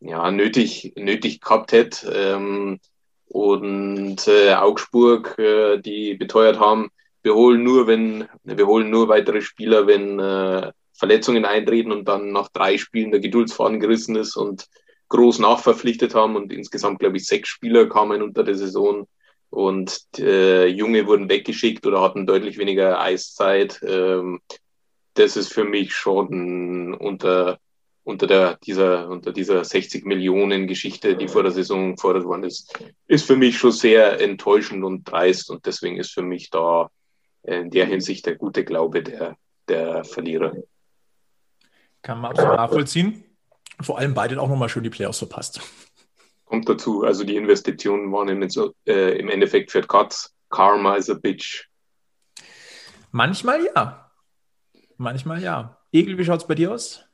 [0.00, 2.12] ja, nötig, nötig gehabt hätte.
[2.12, 2.80] Ähm,
[3.26, 6.90] und äh, Augsburg, äh, die beteuert haben,
[7.22, 12.32] wir holen nur, wenn, wir holen nur weitere Spieler, wenn äh, Verletzungen eintreten und dann
[12.32, 14.68] nach drei Spielen der Geduldsfaden gerissen ist und
[15.08, 19.06] groß nachverpflichtet haben und insgesamt, glaube ich, sechs Spieler kamen unter der Saison
[19.50, 23.78] und äh, Junge wurden weggeschickt oder hatten deutlich weniger Eiszeit.
[23.86, 24.40] Ähm,
[25.12, 27.58] das ist für mich schon unter,
[28.02, 32.72] unter, der, dieser, unter dieser 60 Millionen Geschichte, die vor der Saison gefordert worden ist,
[33.06, 36.90] ist für mich schon sehr enttäuschend und dreist und deswegen ist für mich da
[37.42, 39.36] in der Hinsicht der gute Glaube der,
[39.68, 40.54] der Verlierer.
[42.02, 43.24] Kann man absolut nachvollziehen.
[43.80, 45.60] Vor allem beide auch nochmal schön die Playoffs verpasst.
[46.44, 48.42] Kommt dazu, also die Investitionen waren im,
[48.86, 50.34] äh, im Endeffekt für Katz.
[50.50, 51.68] Karma is a bitch.
[53.10, 54.10] Manchmal ja.
[54.98, 55.78] Manchmal ja.
[55.92, 57.04] Egel, wie schaut es bei dir aus?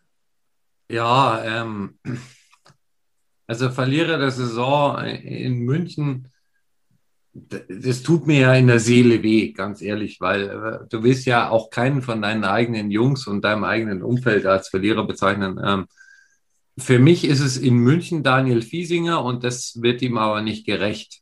[0.90, 1.98] Ja, ähm,
[3.46, 6.32] also Verlierer der Saison in München
[7.68, 11.50] das tut mir ja in der Seele weh, ganz ehrlich, weil äh, du willst ja
[11.50, 15.60] auch keinen von deinen eigenen Jungs und deinem eigenen Umfeld als Verlierer bezeichnen.
[15.62, 15.86] Ähm,
[16.78, 21.20] für mich ist es in München Daniel Fiesinger und das wird ihm aber nicht gerecht,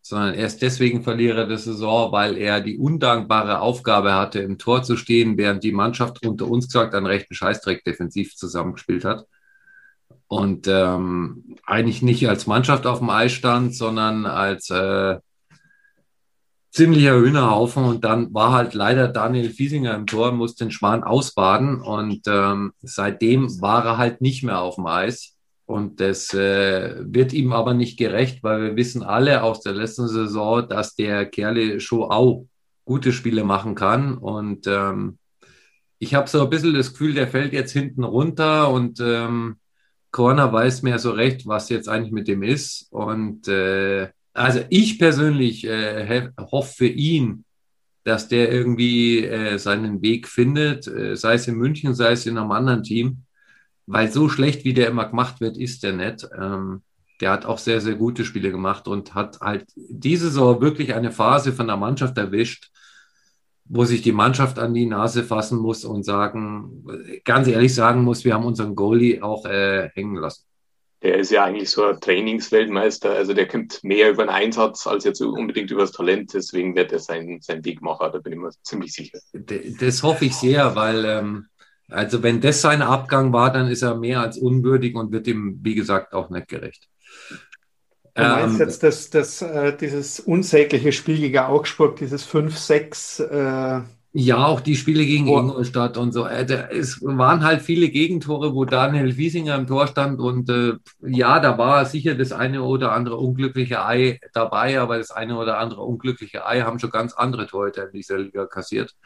[0.00, 4.82] sondern er ist deswegen Verlierer der Saison, weil er die undankbare Aufgabe hatte, im Tor
[4.82, 9.26] zu stehen, während die Mannschaft unter uns gesagt einen rechten Scheißdreck defensiv zusammengespielt hat
[10.30, 15.18] und ähm, eigentlich nicht als Mannschaft auf dem Eis stand, sondern als äh,
[16.70, 21.80] ziemlicher Hühnerhaufen und dann war halt leider Daniel Fiesinger im Tor, musste den Schwan ausbaden
[21.80, 27.32] und ähm, seitdem war er halt nicht mehr auf dem Eis und das äh, wird
[27.32, 31.80] ihm aber nicht gerecht, weil wir wissen alle aus der letzten Saison, dass der Kerle
[31.80, 32.46] schon auch
[32.84, 35.18] gute Spiele machen kann und ähm,
[35.98, 39.56] ich habe so ein bisschen das Gefühl, der fällt jetzt hinten runter und ähm,
[40.12, 44.98] Corner weiß mehr so recht, was jetzt eigentlich mit dem ist und äh, also ich
[44.98, 47.44] persönlich äh, hoffe für ihn,
[48.04, 52.38] dass der irgendwie äh, seinen Weg findet, äh, sei es in München, sei es in
[52.38, 53.24] einem anderen Team,
[53.86, 56.26] weil so schlecht wie der immer gemacht wird, ist der nicht.
[56.38, 56.82] Ähm,
[57.20, 61.12] der hat auch sehr, sehr gute Spiele gemacht und hat halt diese Saison wirklich eine
[61.12, 62.70] Phase von der Mannschaft erwischt,
[63.66, 66.84] wo sich die Mannschaft an die Nase fassen muss und sagen,
[67.24, 70.49] ganz ehrlich sagen muss, wir haben unseren Goalie auch äh, hängen lassen
[71.02, 73.10] der ist ja eigentlich so ein Trainingsweltmeister.
[73.10, 76.34] Also der kommt mehr über den Einsatz als jetzt unbedingt über das Talent.
[76.34, 78.10] Deswegen wird er sein, sein Weg machen.
[78.12, 79.18] Da bin ich mir ziemlich sicher.
[79.32, 81.46] Das hoffe ich sehr, weil ähm,
[81.88, 85.58] also wenn das sein Abgang war, dann ist er mehr als unwürdig und wird ihm,
[85.62, 86.88] wie gesagt, auch nicht gerecht.
[88.14, 93.82] Du meinst ähm, jetzt das, das, äh, dieses unsägliche Spiel gegen Augsburg, dieses 5-6 äh,
[94.12, 95.38] ja, auch die Spiele gegen oh.
[95.38, 96.26] Ingolstadt und so.
[96.26, 101.38] Äh, es waren halt viele Gegentore, wo Daniel Wiesinger im Tor stand und äh, ja,
[101.38, 105.82] da war sicher das eine oder andere unglückliche Ei dabei, aber das eine oder andere
[105.82, 108.96] unglückliche Ei haben schon ganz andere Torhüter in dieser Liga kassiert.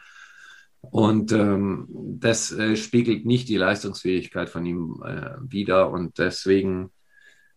[0.81, 1.87] Und ähm,
[2.19, 6.91] das äh, spiegelt nicht die Leistungsfähigkeit von ihm äh, wider und deswegen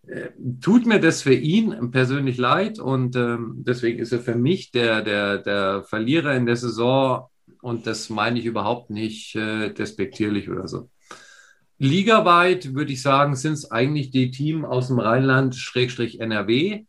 [0.07, 0.31] äh,
[0.61, 5.03] tut mir das für ihn persönlich leid und ähm, deswegen ist er für mich der,
[5.03, 7.29] der, der Verlierer in der Saison
[7.63, 10.91] und das meine ich überhaupt nicht äh, despektierlich oder so.
[11.79, 16.85] Ligaweit würde ich sagen, sind es eigentlich die Teams aus dem Rheinland Schrägstrich NRW,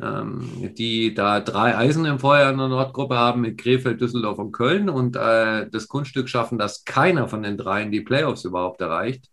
[0.00, 4.52] ähm, die da drei Eisen im Feuer in der Nordgruppe haben mit Krefeld, Düsseldorf und
[4.52, 9.30] Köln und äh, das Kunststück schaffen, dass keiner von den dreien die Playoffs überhaupt erreicht.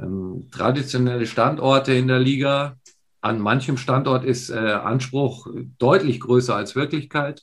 [0.00, 2.76] Ähm, traditionelle Standorte in der Liga.
[3.20, 5.46] An manchem Standort ist äh, Anspruch
[5.78, 7.42] deutlich größer als Wirklichkeit.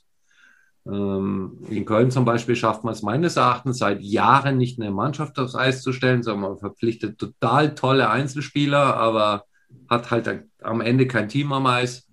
[0.86, 5.38] Ähm, in Köln zum Beispiel schafft man es meines Erachtens seit Jahren nicht eine Mannschaft
[5.38, 9.44] aufs Eis zu stellen, sondern man verpflichtet total tolle Einzelspieler, aber
[9.88, 12.08] hat halt am Ende kein Team am Eis.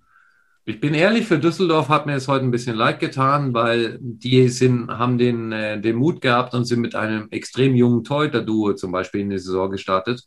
[0.64, 4.48] Ich bin ehrlich, für Düsseldorf hat mir es heute ein bisschen leid getan, weil die
[4.48, 8.92] sind, haben den, äh, den Mut gehabt und sind mit einem extrem jungen Torhüter-Duo zum
[8.92, 10.24] Beispiel in die Saison gestartet.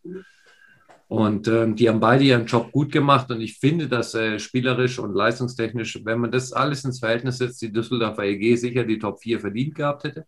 [1.16, 5.00] Und ähm, die haben beide ihren Job gut gemacht und ich finde, dass äh, spielerisch
[5.00, 9.22] und leistungstechnisch, wenn man das alles ins Verhältnis setzt, die Düsseldorfer EG sicher die Top
[9.22, 10.26] 4 verdient gehabt hätte.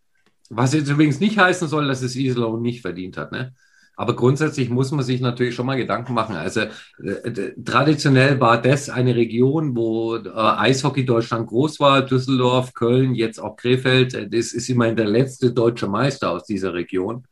[0.49, 3.33] Was jetzt übrigens nicht heißen soll, dass es Iserlohn nicht verdient hat.
[3.33, 3.53] Ne?
[3.97, 6.37] Aber grundsätzlich muss man sich natürlich schon mal Gedanken machen.
[6.37, 13.13] Also äh, traditionell war das eine Region, wo äh, Eishockey Deutschland groß war, Düsseldorf, Köln,
[13.13, 14.13] jetzt auch Krefeld.
[14.13, 17.25] Äh, das ist immerhin der letzte deutsche Meister aus dieser Region.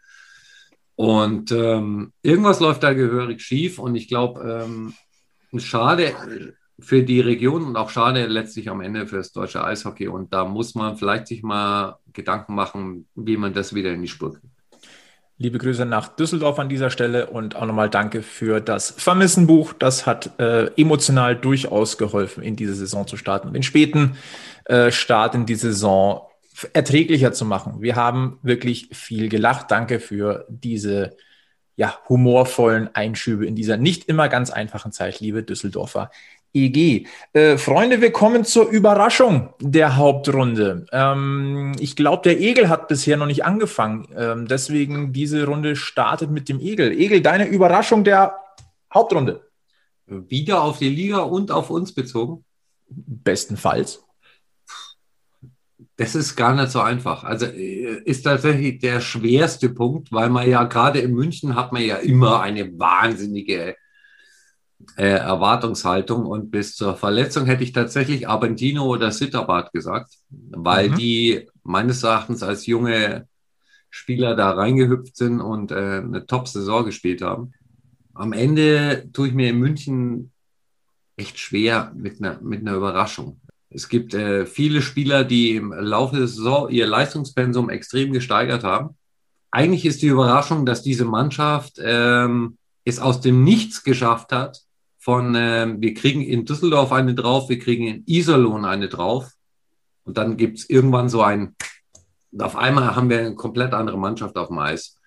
[0.95, 3.79] Und ähm, irgendwas läuft da gehörig schief.
[3.79, 4.93] Und ich glaube, ähm,
[5.57, 6.13] schade
[6.79, 10.07] für die Region und auch schade letztlich am Ende für das deutsche Eishockey.
[10.07, 14.07] Und da muss man vielleicht sich mal Gedanken machen, wie man das wieder in die
[14.07, 14.55] Spur kriegt.
[15.37, 19.73] Liebe Grüße nach Düsseldorf an dieser Stelle und auch nochmal danke für das Vermissenbuch.
[19.73, 24.15] Das hat äh, emotional durchaus geholfen, in diese Saison zu starten, den späten
[24.63, 26.21] äh, Start in die Saison
[26.73, 27.81] erträglicher zu machen.
[27.81, 29.71] Wir haben wirklich viel gelacht.
[29.71, 31.15] Danke für diese
[31.75, 36.09] ja, humorvollen Einschübe in dieser nicht immer ganz einfachen Zeit, liebe Düsseldorfer
[36.55, 37.05] EG.
[37.33, 40.85] Äh, Freunde, wir kommen zur Überraschung der Hauptrunde.
[40.91, 44.07] Ähm, ich glaube, der Egel hat bisher noch nicht angefangen.
[44.15, 46.93] Ähm, deswegen diese Runde startet mit dem Egel.
[46.93, 48.37] Egel, deine Überraschung der
[48.93, 49.41] Hauptrunde.
[50.07, 52.45] Wieder auf die Liga und auf uns bezogen?
[52.87, 54.04] Bestenfalls.
[55.97, 57.23] Das ist gar nicht so einfach.
[57.23, 61.83] Also äh, ist tatsächlich der schwerste Punkt, weil man ja gerade in München hat man
[61.83, 63.75] ja immer eine wahnsinnige
[64.97, 70.95] äh, Erwartungshaltung und bis zur Verletzung hätte ich tatsächlich Abentino oder Sitterbart gesagt, weil mhm.
[70.95, 73.27] die meines Erachtens als junge
[73.89, 77.53] Spieler da reingehüpft sind und äh, eine Top-Saison gespielt haben.
[78.13, 80.31] Am Ende tue ich mir in München
[81.15, 83.39] echt schwer mit einer, mit einer Überraschung.
[83.75, 88.95] Es gibt äh, viele Spieler, die im Laufe der Saison ihr Leistungspensum extrem gesteigert haben.
[89.51, 94.61] Eigentlich ist die Überraschung, dass diese Mannschaft ähm, es aus dem Nichts geschafft hat,
[94.97, 99.33] von, äh, wir kriegen in Düsseldorf eine drauf, wir kriegen in Iserlohn eine drauf.
[100.05, 101.55] Und dann gibt es irgendwann so ein,
[102.39, 104.99] auf einmal haben wir eine komplett andere Mannschaft auf dem Eis.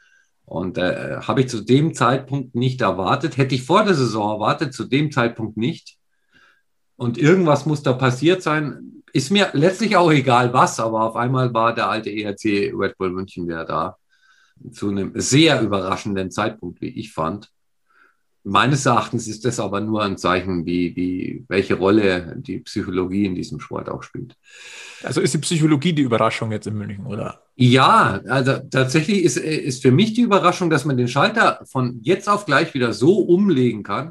[0.45, 4.75] Und äh, habe ich zu dem Zeitpunkt nicht erwartet, hätte ich vor der Saison erwartet,
[4.75, 5.98] zu dem Zeitpunkt nicht.
[6.99, 9.03] Und irgendwas muss da passiert sein.
[9.13, 13.11] Ist mir letztlich auch egal was, aber auf einmal war der alte ERC Red Bull
[13.11, 13.97] München wieder da.
[14.73, 17.51] Zu einem sehr überraschenden Zeitpunkt, wie ich fand.
[18.43, 23.37] Meines Erachtens ist das aber nur ein Zeichen, wie, wie, welche Rolle die Psychologie in
[23.37, 24.35] diesem Sport auch spielt.
[25.05, 27.43] Also ist die Psychologie die Überraschung jetzt in München, oder?
[27.55, 32.29] Ja, also tatsächlich ist, ist für mich die Überraschung, dass man den Schalter von jetzt
[32.29, 34.11] auf gleich wieder so umlegen kann.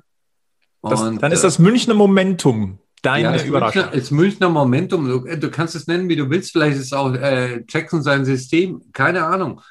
[0.82, 3.84] Das, Und, dann ist das Münchner Momentum deine ja, Überraschung.
[3.84, 5.08] Münchner, ist Münchner Momentum.
[5.08, 6.52] Du, du, kannst es nennen, wie du willst.
[6.52, 8.82] Vielleicht ist es auch äh, Jackson sein System.
[8.92, 9.62] Keine Ahnung.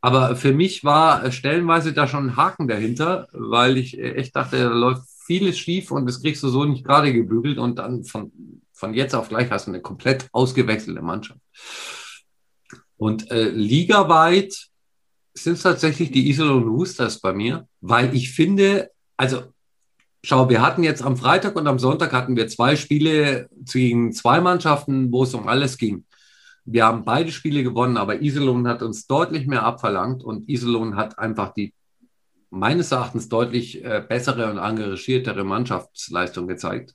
[0.00, 4.68] Aber für mich war stellenweise da schon ein Haken dahinter, weil ich echt dachte, da
[4.68, 8.32] läuft vieles schief und das kriegst du so nicht gerade gebügelt und dann von,
[8.72, 11.40] von jetzt auf gleich hast du eine komplett ausgewechselte Mannschaft.
[12.96, 14.68] Und äh, ligaweit
[15.34, 19.44] sind es tatsächlich die Iserlohn Roosters bei mir, weil ich finde, also
[20.24, 24.40] schau, wir hatten jetzt am Freitag und am Sonntag hatten wir zwei Spiele gegen zwei
[24.40, 26.04] Mannschaften, wo es um alles ging.
[26.64, 31.18] Wir haben beide Spiele gewonnen, aber Iserlohn hat uns deutlich mehr abverlangt und Iserlohn hat
[31.18, 31.74] einfach die
[32.50, 36.94] meines Erachtens deutlich äh, bessere und engagiertere Mannschaftsleistung gezeigt.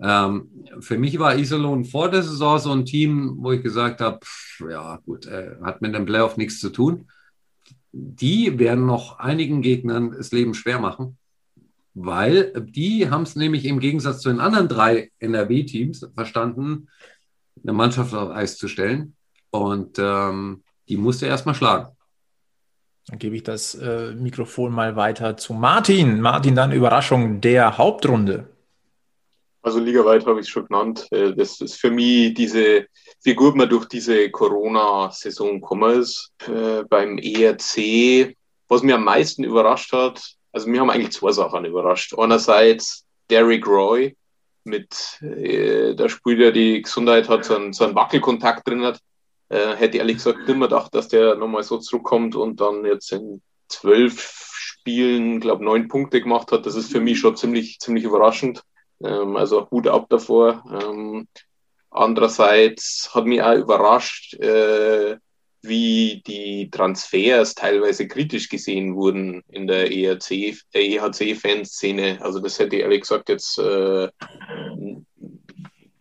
[0.00, 4.18] Ähm, für mich war Iserlohn vor der Saison so ein Team, wo ich gesagt habe,
[4.68, 7.08] ja gut, äh, hat mit dem Playoff nichts zu tun.
[7.92, 11.16] Die werden noch einigen Gegnern das Leben schwer machen,
[11.94, 16.88] weil die haben es nämlich im Gegensatz zu den anderen drei NRW-Teams verstanden,
[17.62, 19.16] eine Mannschaft auf Eis zu stellen.
[19.50, 21.88] Und ähm, die musste erstmal schlagen.
[23.06, 26.20] Dann gebe ich das äh, Mikrofon mal weiter zu Martin.
[26.20, 28.48] Martin, dann Überraschung der Hauptrunde.
[29.62, 31.06] Also ligaweit habe ich es schon genannt.
[31.10, 32.86] Äh, das ist für mich diese,
[33.22, 36.32] wie gut man durch diese Corona-Saison gekommen ist.
[36.46, 38.34] Äh, beim ERC,
[38.68, 40.20] was mir am meisten überrascht hat,
[40.54, 42.14] also mir haben eigentlich zwei Sachen überrascht.
[42.16, 44.16] Einerseits Derek Roy,
[44.64, 48.98] mit äh, der Spieler die Gesundheit hat, so einen, so einen Wackelkontakt drin hat.
[49.50, 53.42] Äh, hätte ehrlich gesagt immer gedacht, dass der nochmal so zurückkommt und dann jetzt in
[53.68, 56.66] zwölf Spielen, glaube neun Punkte gemacht hat.
[56.66, 58.62] Das ist für mich schon ziemlich, ziemlich überraschend.
[59.02, 60.64] Ähm, also Hut ab davor.
[60.70, 61.28] Ähm,
[61.90, 65.16] andererseits hat mich auch überrascht, äh,
[65.66, 72.18] wie die Transfers teilweise kritisch gesehen wurden in der EHC-Fanszene.
[72.20, 74.08] Also das hätte ich ehrlich gesagt jetzt, äh,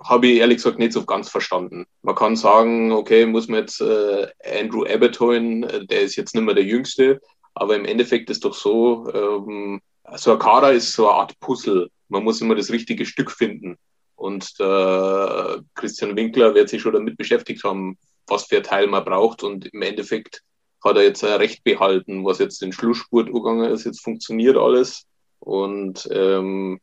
[0.04, 1.86] habe ich ehrlich gesagt nicht so ganz verstanden.
[2.02, 4.28] Man kann sagen, okay, muss man jetzt äh,
[4.60, 7.22] Andrew Abbott holen, äh, der ist jetzt nicht mehr der Jüngste,
[7.54, 9.82] aber im Endeffekt ist doch so, ähm,
[10.16, 11.90] so ein Kader ist so eine Art Puzzle.
[12.10, 13.78] Man muss immer das richtige Stück finden.
[14.16, 19.06] Und der Christian Winkler wird sich schon damit beschäftigt haben, was für ein Teil man
[19.06, 19.44] braucht.
[19.44, 20.42] Und im Endeffekt
[20.84, 23.86] hat er jetzt recht behalten, was jetzt den Schlussspurt gegangen ist.
[23.86, 25.06] Jetzt funktioniert alles.
[25.40, 26.80] Und ähm,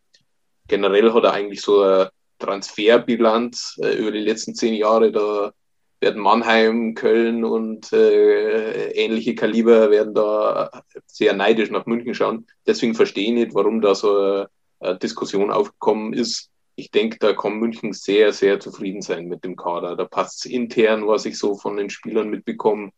[0.68, 5.12] generell hat er eigentlich so eine Transferbilanz äh, über die letzten zehn Jahre.
[5.12, 5.52] Da
[6.00, 10.70] werden Mannheim, Köln und äh, ähnliche Kaliber werden da
[11.06, 12.46] sehr neidisch nach München schauen.
[12.66, 14.50] Deswegen verstehe ich nicht, warum da so eine,
[14.80, 16.50] eine Diskussion aufgekommen ist.
[16.80, 19.96] Ich denke, da kann München sehr, sehr zufrieden sein mit dem Kader.
[19.96, 22.90] Da passt es intern, was ich so von den Spielern mitbekomme.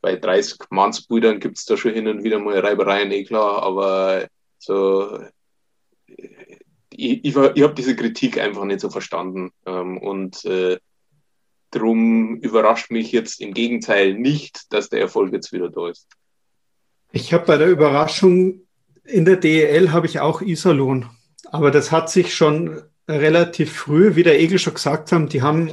[0.00, 4.28] Bei 30 Mannsbrüdern gibt es da schon hin und wieder mal Reibereien, eh klar, aber
[4.58, 5.20] so
[6.90, 9.50] ich, ich, ich habe diese Kritik einfach nicht so verstanden.
[9.66, 10.78] Ähm, und äh,
[11.70, 16.08] Darum überrascht mich jetzt im Gegenteil nicht, dass der Erfolg jetzt wieder da ist.
[17.12, 18.62] Ich habe bei der Überraschung
[19.04, 21.08] in der DEL habe ich auch Iserlohn.
[21.44, 25.72] Aber das hat sich schon relativ früh, wie der Egel schon gesagt haben, die haben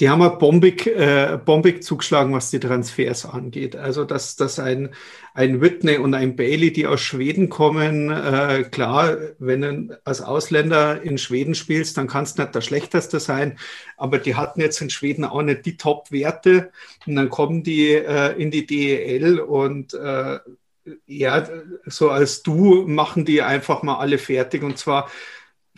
[0.00, 3.74] die haben ja bombig, äh, bombig zugeschlagen, was die Transfers angeht.
[3.74, 4.90] Also, dass, dass ein,
[5.34, 11.02] ein Whitney und ein Bailey, die aus Schweden kommen, äh, klar, wenn du als Ausländer
[11.02, 13.58] in Schweden spielst, dann kannst du nicht der Schlechteste sein.
[13.96, 16.70] Aber die hatten jetzt in Schweden auch nicht die Top-Werte.
[17.04, 20.38] Und dann kommen die äh, in die DEL und äh,
[21.06, 21.46] ja,
[21.86, 24.62] so als du machen die einfach mal alle fertig.
[24.62, 25.10] Und zwar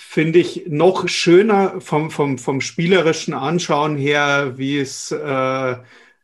[0.00, 5.76] finde ich noch schöner vom, vom, vom spielerischen Anschauen her, wie es äh,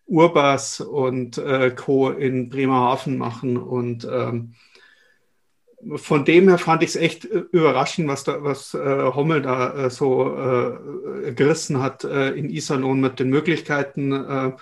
[0.06, 2.10] Urbas und äh, Co.
[2.10, 3.58] in Bremerhaven machen.
[3.58, 4.54] Und ähm,
[5.96, 9.86] von dem her fand ich es echt äh, überraschend, was, da, was äh, Hommel da
[9.86, 14.10] äh, so äh, gerissen hat äh, in Iserlohn mit den Möglichkeiten.
[14.12, 14.52] Äh,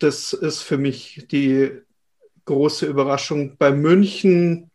[0.00, 1.70] das ist für mich die
[2.44, 3.56] große Überraschung.
[3.56, 4.71] Bei München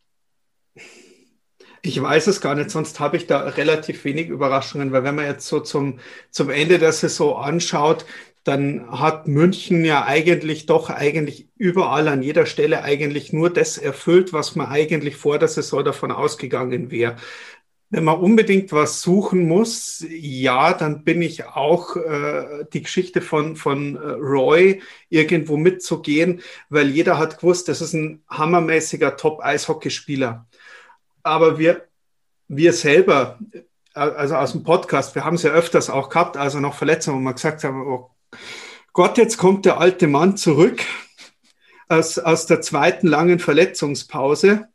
[1.87, 5.25] ich weiß es gar nicht, sonst habe ich da relativ wenig Überraschungen, weil wenn man
[5.25, 5.99] jetzt so zum,
[6.31, 8.05] zum Ende der Saison anschaut,
[8.43, 14.31] dann hat München ja eigentlich doch eigentlich überall an jeder Stelle eigentlich nur das erfüllt,
[14.31, 17.17] was man eigentlich vor der Saison davon ausgegangen wäre.
[17.89, 23.55] Wenn man unbedingt was suchen muss, ja, dann bin ich auch äh, die Geschichte von,
[23.55, 30.47] von äh, Roy irgendwo mitzugehen, weil jeder hat gewusst, das ist ein hammermäßiger Top-Eishockeyspieler
[31.27, 31.87] aber wir,
[32.47, 33.39] wir selber,
[33.93, 37.29] also aus dem Podcast, wir haben es ja öfters auch gehabt, also noch Verletzungen, wo
[37.29, 38.11] wir gesagt haben, oh
[38.93, 40.81] Gott, jetzt kommt der alte Mann zurück
[41.89, 44.67] aus, aus der zweiten langen Verletzungspause.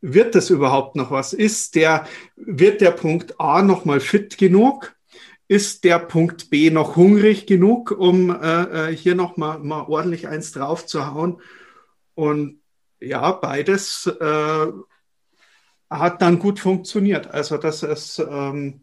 [0.00, 1.32] Wird das überhaupt noch was?
[1.32, 4.94] Ist der, wird der Punkt A noch mal fit genug?
[5.48, 10.52] Ist der Punkt B noch hungrig genug, um äh, äh hier noch mal, ordentlich eins
[10.52, 11.40] drauf zu hauen?
[12.14, 12.60] Und
[13.00, 14.66] ja, beides äh,
[15.98, 17.28] hat dann gut funktioniert.
[17.28, 18.80] Also das ist, ähm,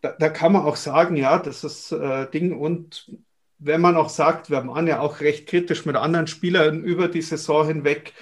[0.00, 2.56] da, da, kann man auch sagen, ja, das ist äh, Ding.
[2.56, 3.10] Und
[3.58, 7.22] wenn man auch sagt, wir waren ja auch recht kritisch mit anderen Spielern über die
[7.22, 8.12] Saison hinweg,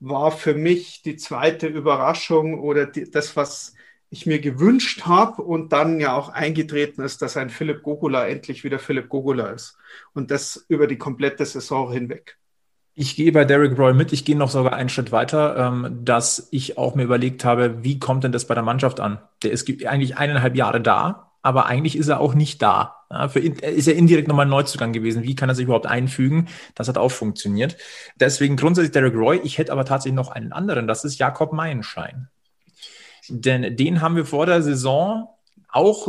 [0.00, 3.74] war für mich die zweite Überraschung oder die, das, was
[4.10, 8.62] ich mir gewünscht habe und dann ja auch eingetreten ist, dass ein Philipp Gogula endlich
[8.62, 9.78] wieder Philipp Gogula ist.
[10.12, 12.36] Und das über die komplette Saison hinweg.
[12.94, 14.12] Ich gehe bei Derek Roy mit.
[14.12, 17.98] Ich gehe noch sogar einen Schritt weiter, ähm, dass ich auch mir überlegt habe, wie
[17.98, 19.18] kommt denn das bei der Mannschaft an?
[19.42, 22.96] Der ist eigentlich eineinhalb Jahre da, aber eigentlich ist er auch nicht da.
[23.28, 25.22] Für ist er indirekt nochmal ein Neuzugang gewesen.
[25.22, 26.48] Wie kann er sich überhaupt einfügen?
[26.74, 27.76] Das hat auch funktioniert.
[28.18, 29.40] Deswegen grundsätzlich Derek Roy.
[29.44, 30.86] Ich hätte aber tatsächlich noch einen anderen.
[30.86, 32.28] Das ist Jakob Meilenschein.
[33.28, 35.28] Denn den haben wir vor der Saison
[35.68, 36.08] auch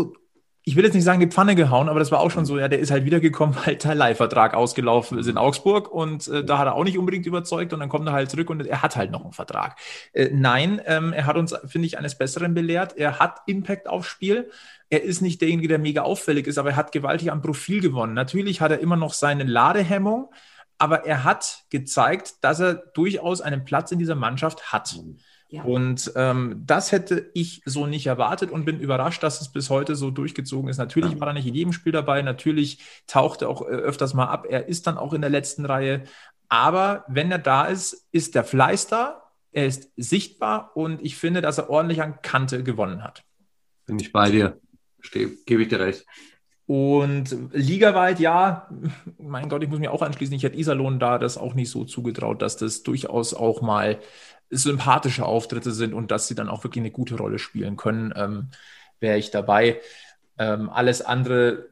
[0.65, 2.69] ich will jetzt nicht sagen, die Pfanne gehauen, aber das war auch schon so, ja,
[2.69, 6.67] der ist halt wiedergekommen, weil der Leihvertrag ausgelaufen ist in Augsburg und äh, da hat
[6.67, 9.11] er auch nicht unbedingt überzeugt und dann kommt er halt zurück und er hat halt
[9.11, 9.77] noch einen Vertrag.
[10.13, 12.95] Äh, nein, ähm, er hat uns, finde ich, eines Besseren belehrt.
[12.97, 14.49] Er hat Impact aufs Spiel.
[14.89, 18.13] Er ist nicht derjenige, der mega auffällig ist, aber er hat gewaltig am Profil gewonnen.
[18.13, 20.31] Natürlich hat er immer noch seine Ladehemmung,
[20.77, 24.95] aber er hat gezeigt, dass er durchaus einen Platz in dieser Mannschaft hat.
[24.95, 25.17] Mhm.
[25.63, 29.95] Und ähm, das hätte ich so nicht erwartet und bin überrascht, dass es bis heute
[29.95, 30.77] so durchgezogen ist.
[30.77, 34.25] Natürlich war er nicht in jedem Spiel dabei, natürlich taucht er auch äh, öfters mal
[34.25, 34.47] ab.
[34.49, 36.03] Er ist dann auch in der letzten Reihe.
[36.49, 41.41] Aber wenn er da ist, ist der Fleiß da, er ist sichtbar und ich finde,
[41.41, 43.23] dass er ordentlich an Kante gewonnen hat.
[43.85, 44.59] Bin ich bei dir.
[45.11, 46.05] Gebe ich dir recht.
[46.65, 48.69] Und ligaweit, ja,
[49.17, 51.83] mein Gott, ich muss mir auch anschließen, ich hätte Iserlohn da das auch nicht so
[51.83, 53.99] zugetraut, dass das durchaus auch mal
[54.57, 58.49] sympathische Auftritte sind und dass sie dann auch wirklich eine gute Rolle spielen können, ähm,
[58.99, 59.81] wäre ich dabei.
[60.37, 61.69] Ähm, alles andere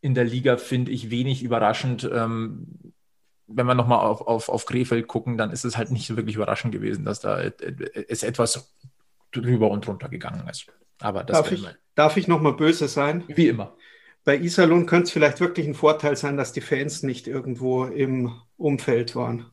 [0.00, 2.08] in der Liga finde ich wenig überraschend.
[2.12, 2.92] Ähm,
[3.46, 6.36] wenn wir nochmal auf, auf, auf Krefeld gucken, dann ist es halt nicht so wirklich
[6.36, 8.74] überraschend gewesen, dass da es etwas
[9.32, 10.66] drüber und drunter gegangen ist.
[11.00, 13.24] Aber das darf, ich, darf ich nochmal böse sein?
[13.28, 13.76] Wie immer.
[14.24, 18.40] Bei Iserlohn könnte es vielleicht wirklich ein Vorteil sein, dass die Fans nicht irgendwo im
[18.56, 19.46] Umfeld waren.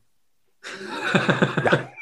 [1.64, 1.92] ja.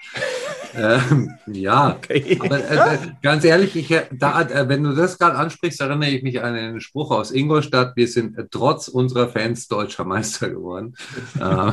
[0.75, 2.39] Ähm, ja, okay.
[2.41, 6.43] aber äh, ganz ehrlich, ich, da, äh, wenn du das gerade ansprichst, erinnere ich mich
[6.43, 7.97] an einen Spruch aus Ingolstadt.
[7.97, 10.95] Wir sind äh, trotz unserer Fans deutscher Meister geworden.
[11.41, 11.73] äh,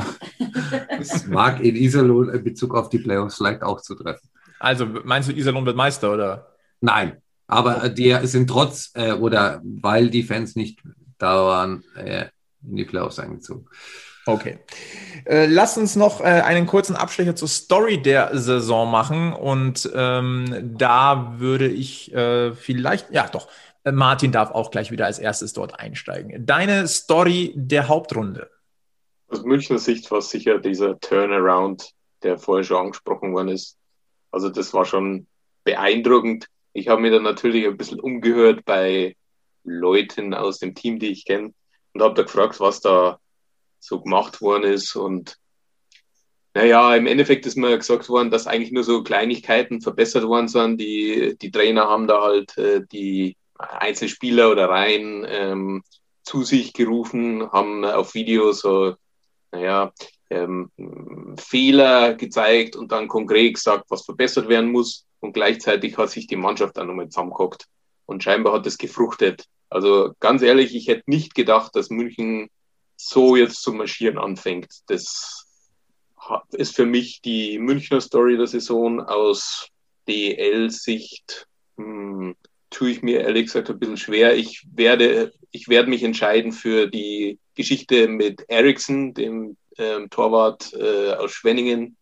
[0.98, 4.28] das mag in Iserlohn in Bezug auf die Playoffs vielleicht auch zutreffen.
[4.58, 6.48] Also meinst du, Iserlohn wird Meister, oder?
[6.80, 10.80] Nein, aber die sind trotz äh, oder weil die Fans nicht
[11.18, 12.26] da waren, äh,
[12.62, 13.66] in die Playoffs eingezogen.
[14.28, 14.58] Okay.
[15.24, 19.32] Äh, lass uns noch äh, einen kurzen Abstecher zur Story der Saison machen.
[19.32, 23.48] Und ähm, da würde ich äh, vielleicht, ja doch,
[23.84, 26.44] äh, Martin darf auch gleich wieder als erstes dort einsteigen.
[26.44, 28.50] Deine Story der Hauptrunde.
[29.28, 33.78] Aus Münchner Sicht war sicher dieser Turnaround, der vorher schon angesprochen worden ist.
[34.30, 35.26] Also das war schon
[35.64, 36.48] beeindruckend.
[36.74, 39.16] Ich habe mir dann natürlich ein bisschen umgehört bei
[39.64, 41.52] Leuten aus dem Team, die ich kenne,
[41.94, 43.18] und habe da gefragt, was da
[43.80, 44.96] so gemacht worden ist.
[44.96, 45.36] Und
[46.54, 50.80] naja, im Endeffekt ist mir gesagt worden, dass eigentlich nur so Kleinigkeiten verbessert worden sind.
[50.80, 55.82] Die, die Trainer haben da halt äh, die Einzelspieler oder Reihen ähm,
[56.22, 58.94] zu sich gerufen, haben auf Video so,
[59.52, 59.92] naja,
[60.30, 60.70] ähm,
[61.38, 65.06] Fehler gezeigt und dann konkret gesagt, was verbessert werden muss.
[65.20, 67.66] Und gleichzeitig hat sich die Mannschaft dann nochmal zusammengeguckt.
[68.06, 69.44] Und scheinbar hat es gefruchtet.
[69.70, 72.48] Also ganz ehrlich, ich hätte nicht gedacht, dass München
[72.98, 74.68] so jetzt zu marschieren anfängt.
[74.88, 75.46] Das
[76.52, 79.68] ist für mich die Münchner Story der Saison aus
[80.08, 81.46] DL-Sicht.
[81.76, 82.34] Hm,
[82.70, 84.36] tue ich mir ehrlich gesagt ein bisschen schwer.
[84.36, 91.12] Ich werde, ich werde mich entscheiden für die Geschichte mit Ericsson, dem ähm, Torwart äh,
[91.12, 91.96] aus Schwenningen.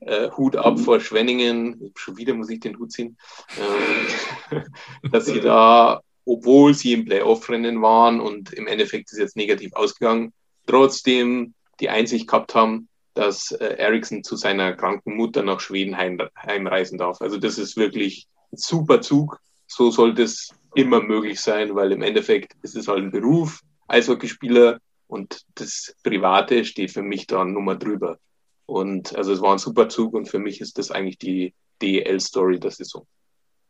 [0.00, 1.92] Äh, Hut ab vor Schwenningen.
[1.96, 3.16] Schon wieder muss ich den Hut ziehen.
[3.58, 4.64] Ähm,
[5.10, 10.32] dass sie da obwohl sie im Playoff-Rennen waren und im Endeffekt ist jetzt negativ ausgegangen,
[10.66, 16.20] trotzdem die Einsicht gehabt haben, dass äh, Ericsson zu seiner kranken Mutter nach Schweden heim,
[16.36, 17.20] heimreisen darf.
[17.20, 19.38] Also das ist wirklich ein super Zug.
[19.66, 24.78] So sollte es immer möglich sein, weil im Endeffekt ist es halt ein Beruf, Eishockeyspieler
[25.06, 28.18] und das Private steht für mich da Nummer drüber.
[28.66, 32.58] Und also es war ein super Zug und für mich ist das eigentlich die DEL-Story
[32.58, 33.06] der Saison.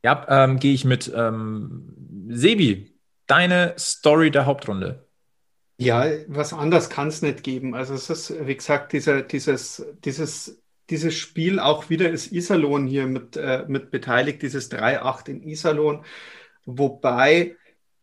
[0.03, 1.11] Ja, ähm, gehe ich mit.
[1.15, 1.94] Ähm,
[2.29, 2.95] Sebi,
[3.27, 5.07] deine Story der Hauptrunde.
[5.77, 7.75] Ja, was anderes kann es nicht geben.
[7.75, 13.07] Also es ist, wie gesagt, dieser, dieses, dieses, dieses Spiel auch wieder ist Iserlohn hier
[13.07, 16.05] mit, äh, mit beteiligt, dieses 3-8 in Iserlohn.
[16.65, 17.57] Wobei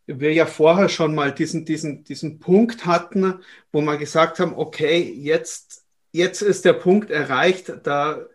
[0.06, 3.40] wir ja vorher schon mal diesen, diesen, diesen Punkt hatten,
[3.72, 8.26] wo wir gesagt haben, okay, jetzt, jetzt ist der Punkt erreicht, da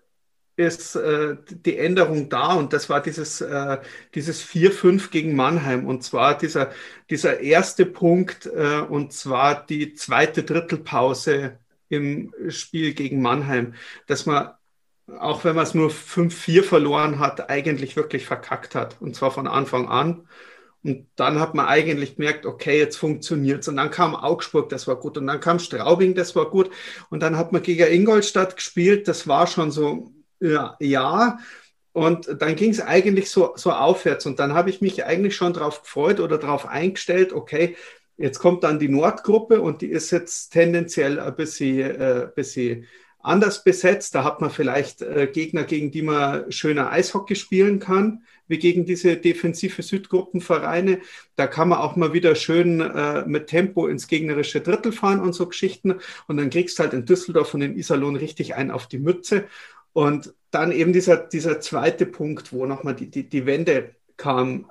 [0.56, 3.78] ist äh, die Änderung da und das war dieses, äh,
[4.14, 6.72] dieses 4-5 gegen Mannheim und zwar dieser,
[7.10, 13.74] dieser erste Punkt äh, und zwar die zweite Drittelpause im Spiel gegen Mannheim,
[14.06, 14.50] dass man,
[15.18, 19.46] auch wenn man es nur 5-4 verloren hat, eigentlich wirklich verkackt hat und zwar von
[19.46, 20.26] Anfang an.
[20.82, 23.66] Und dann hat man eigentlich gemerkt, okay, jetzt funktioniert's.
[23.66, 25.18] Und dann kam Augsburg, das war gut.
[25.18, 26.70] Und dann kam Straubing, das war gut.
[27.10, 31.38] Und dann hat man gegen Ingolstadt gespielt, das war schon so, ja, ja.
[31.92, 34.26] Und dann ging es eigentlich so, so aufwärts.
[34.26, 37.74] Und dann habe ich mich eigentlich schon darauf gefreut oder darauf eingestellt, okay,
[38.18, 42.86] jetzt kommt dann die Nordgruppe und die ist jetzt tendenziell ein bisschen, äh, bisschen
[43.26, 44.14] anders besetzt.
[44.14, 48.84] Da hat man vielleicht äh, Gegner, gegen die man schöner Eishockey spielen kann, wie gegen
[48.84, 51.00] diese defensive Südgruppenvereine.
[51.34, 55.32] Da kann man auch mal wieder schön äh, mit Tempo ins gegnerische Drittel fahren und
[55.32, 55.96] so Geschichten.
[56.28, 59.46] Und dann kriegst halt in Düsseldorf und in Iserlohn richtig einen auf die Mütze.
[59.96, 64.70] Und dann eben dieser, dieser zweite Punkt, wo nochmal die, die, die Wende kam,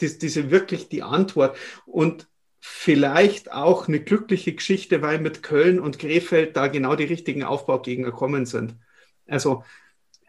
[0.00, 1.56] die, diese wirklich die Antwort
[1.86, 2.26] und
[2.58, 8.06] vielleicht auch eine glückliche Geschichte, weil mit Köln und Krefeld da genau die richtigen Aufbaugegner
[8.10, 8.74] gekommen sind.
[9.28, 9.62] Also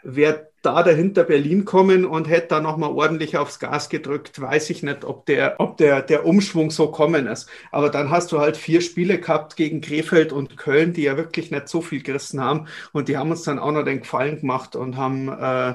[0.03, 4.83] wäre da dahinter Berlin kommen und hätte da nochmal ordentlich aufs Gas gedrückt, weiß ich
[4.83, 7.49] nicht, ob der, ob der, der Umschwung so kommen ist.
[7.71, 11.51] Aber dann hast du halt vier Spiele gehabt gegen Krefeld und Köln, die ja wirklich
[11.51, 12.67] nicht so viel gerissen haben.
[12.91, 15.69] Und die haben uns dann auch noch den Gefallen gemacht und haben, äh,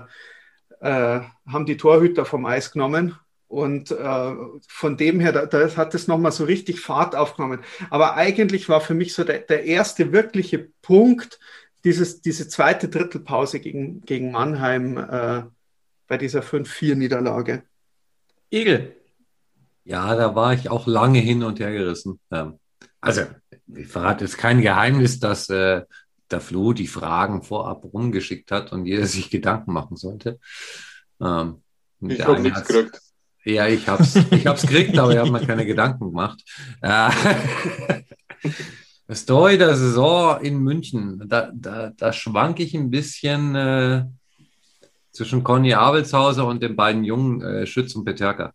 [0.81, 1.21] äh,
[1.51, 3.17] haben die Torhüter vom Eis genommen.
[3.49, 4.33] Und äh,
[4.69, 7.61] von dem her, da, da hat es nochmal so richtig Fahrt aufgenommen.
[7.89, 11.39] Aber eigentlich war für mich so der, der erste wirkliche Punkt,
[11.85, 15.43] dieses, diese zweite Drittelpause gegen, gegen Mannheim äh,
[16.07, 17.63] bei dieser 5-4-Niederlage.
[18.51, 18.97] Igel.
[19.85, 22.19] Ja, da war ich auch lange hin und her gerissen.
[22.31, 22.59] Ähm,
[23.01, 23.23] also,
[23.67, 25.83] ich verrate jetzt kein Geheimnis, dass äh,
[26.31, 30.39] der Flo die Fragen vorab rumgeschickt hat und jeder sich Gedanken machen sollte.
[31.21, 31.63] Ähm,
[32.01, 33.01] ich habe nichts gekriegt.
[33.45, 36.43] Ja, ich hab's, ich hab's gekriegt, aber ich habe mir keine Gedanken gemacht.
[36.81, 37.11] Äh,
[39.13, 44.05] Story der Saison in München, da, da, da schwanke ich ein bisschen äh,
[45.11, 48.53] zwischen Conny Abelshauser und den beiden jungen äh, Schütz und Peterka.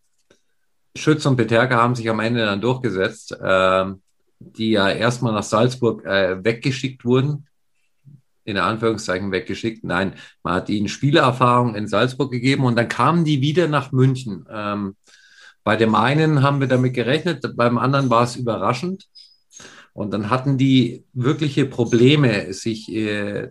[0.96, 3.86] Schütz und Peterka haben sich am Ende dann durchgesetzt, äh,
[4.40, 7.46] die ja erstmal nach Salzburg äh, weggeschickt wurden.
[8.44, 9.84] In Anführungszeichen weggeschickt.
[9.84, 14.48] Nein, man hat ihnen Spielerfahrung in Salzburg gegeben und dann kamen die wieder nach München.
[14.50, 14.96] Ähm,
[15.64, 19.06] bei dem einen haben wir damit gerechnet, beim anderen war es überraschend.
[20.00, 23.50] Und dann hatten die wirkliche Probleme, sich äh,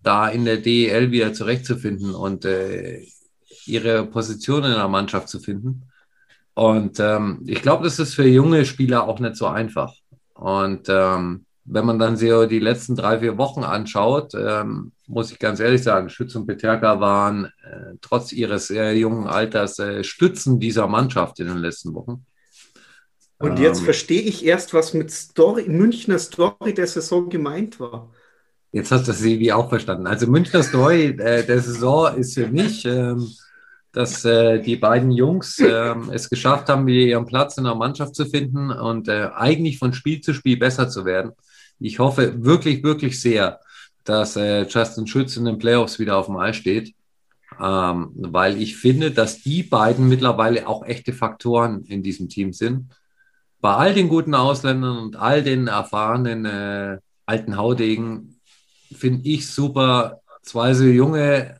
[0.00, 3.04] da in der DEL wieder zurechtzufinden und äh,
[3.66, 5.90] ihre Position in der Mannschaft zu finden.
[6.54, 9.92] Und ähm, ich glaube, das ist für junge Spieler auch nicht so einfach.
[10.34, 15.40] Und ähm, wenn man dann so die letzten drei, vier Wochen anschaut, ähm, muss ich
[15.40, 20.60] ganz ehrlich sagen, Schütz und Peterka waren äh, trotz ihres sehr jungen Alters äh, Stützen
[20.60, 22.24] dieser Mannschaft in den letzten Wochen.
[23.38, 28.10] Und jetzt ähm, verstehe ich erst, was mit Story, Münchner Story der Saison gemeint war.
[28.72, 30.06] Jetzt hast du das irgendwie auch verstanden.
[30.06, 33.28] Also Münchner Story äh, der Saison ist für mich, ähm,
[33.92, 38.14] dass äh, die beiden Jungs äh, es geschafft haben, wieder ihren Platz in der Mannschaft
[38.14, 41.32] zu finden und äh, eigentlich von Spiel zu Spiel besser zu werden.
[41.80, 43.60] Ich hoffe wirklich, wirklich sehr,
[44.04, 46.94] dass äh, Justin Schütz in den Playoffs wieder auf dem Eis steht,
[47.60, 52.90] ähm, weil ich finde, dass die beiden mittlerweile auch echte Faktoren in diesem Team sind.
[53.60, 58.40] Bei all den guten Ausländern und all den erfahrenen äh, alten Haudegen
[58.94, 61.58] finde ich super, zwei so junge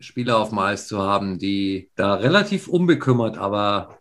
[0.00, 3.98] Spieler auf dem Eis zu haben, die da relativ unbekümmert, aber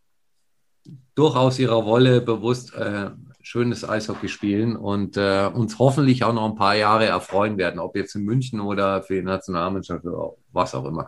[1.13, 6.55] durchaus ihrer Wolle bewusst äh, schönes Eishockey spielen und äh, uns hoffentlich auch noch ein
[6.55, 10.85] paar Jahre erfreuen werden, ob jetzt in München oder für die Nationalmannschaft oder was auch
[10.85, 11.07] immer.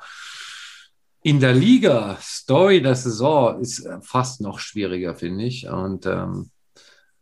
[1.27, 5.67] In der Liga, Story der Saison ist fast noch schwieriger, finde ich.
[5.67, 6.51] Und ähm,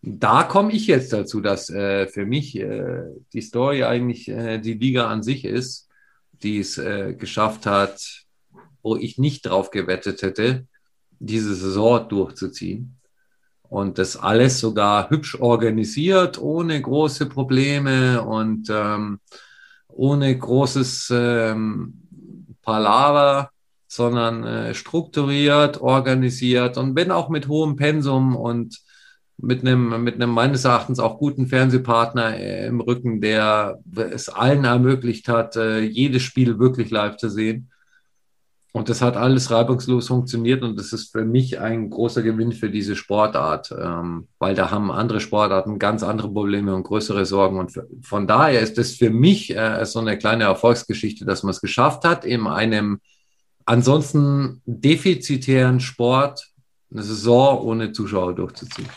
[0.04, 3.02] da komme ich jetzt dazu, dass äh, für mich äh,
[3.34, 5.90] die Story eigentlich äh, die Liga an sich ist,
[6.34, 8.00] die es äh, geschafft hat,
[8.84, 10.68] wo ich nicht drauf gewettet hätte,
[11.18, 13.00] diese Saison durchzuziehen.
[13.64, 19.20] Und das alles sogar hübsch organisiert, ohne große Probleme und ähm,
[19.88, 22.04] ohne großes ähm,
[22.62, 23.50] Palaver,
[23.96, 28.80] sondern äh, strukturiert, organisiert und wenn auch mit hohem Pensum und
[29.38, 34.64] mit einem, mit einem meines Erachtens auch guten Fernsehpartner äh, im Rücken, der es allen
[34.64, 37.70] ermöglicht hat, äh, jedes Spiel wirklich live zu sehen.
[38.72, 42.70] Und das hat alles reibungslos funktioniert und das ist für mich ein großer Gewinn für
[42.70, 47.58] diese Sportart, ähm, weil da haben andere Sportarten ganz andere Probleme und größere Sorgen.
[47.58, 51.52] Und für, von daher ist es für mich äh, so eine kleine Erfolgsgeschichte, dass man
[51.52, 53.00] es geschafft hat, in einem
[53.66, 56.52] ansonsten defizitären Sport
[56.92, 58.88] eine Saison ohne Zuschauer durchzuziehen.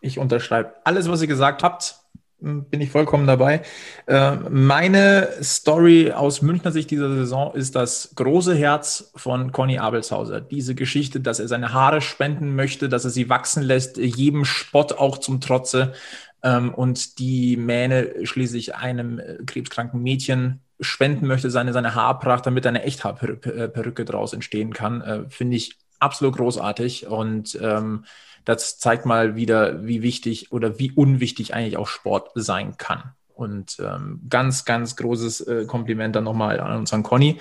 [0.00, 1.96] Ich unterschreibe alles, was ihr gesagt habt.
[2.40, 3.62] Hm, bin ich vollkommen dabei.
[4.06, 10.40] Äh, meine Story aus Münchner Sicht dieser Saison ist das große Herz von Conny Abelshauser.
[10.40, 14.92] Diese Geschichte, dass er seine Haare spenden möchte, dass er sie wachsen lässt, jedem Spott
[14.92, 15.94] auch zum Trotze
[16.42, 22.66] ähm, und die Mähne schließlich einem äh, krebskranken Mädchen spenden möchte, seine, seine Haarpracht, damit
[22.66, 28.04] eine Echthaarperücke draus entstehen kann, äh, finde ich absolut großartig und ähm,
[28.44, 33.02] das zeigt mal wieder, wie wichtig oder wie unwichtig eigentlich auch Sport sein kann.
[33.34, 37.38] Und ähm, ganz, ganz großes äh, Kompliment dann nochmal an unseren Conny.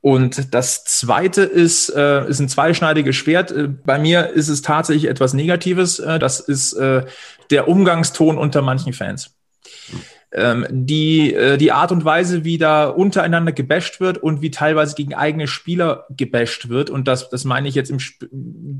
[0.00, 3.52] Und das zweite ist, äh, ist ein zweischneidiges Schwert.
[3.52, 6.00] Äh, bei mir ist es tatsächlich etwas Negatives.
[6.00, 7.04] Äh, das ist äh,
[7.50, 9.36] der Umgangston unter manchen Fans
[10.32, 14.94] ähm, die, äh, die Art und Weise, wie da untereinander gebasht wird und wie teilweise
[14.94, 16.90] gegen eigene Spieler gebasht wird.
[16.90, 17.98] Und das, das meine ich jetzt im,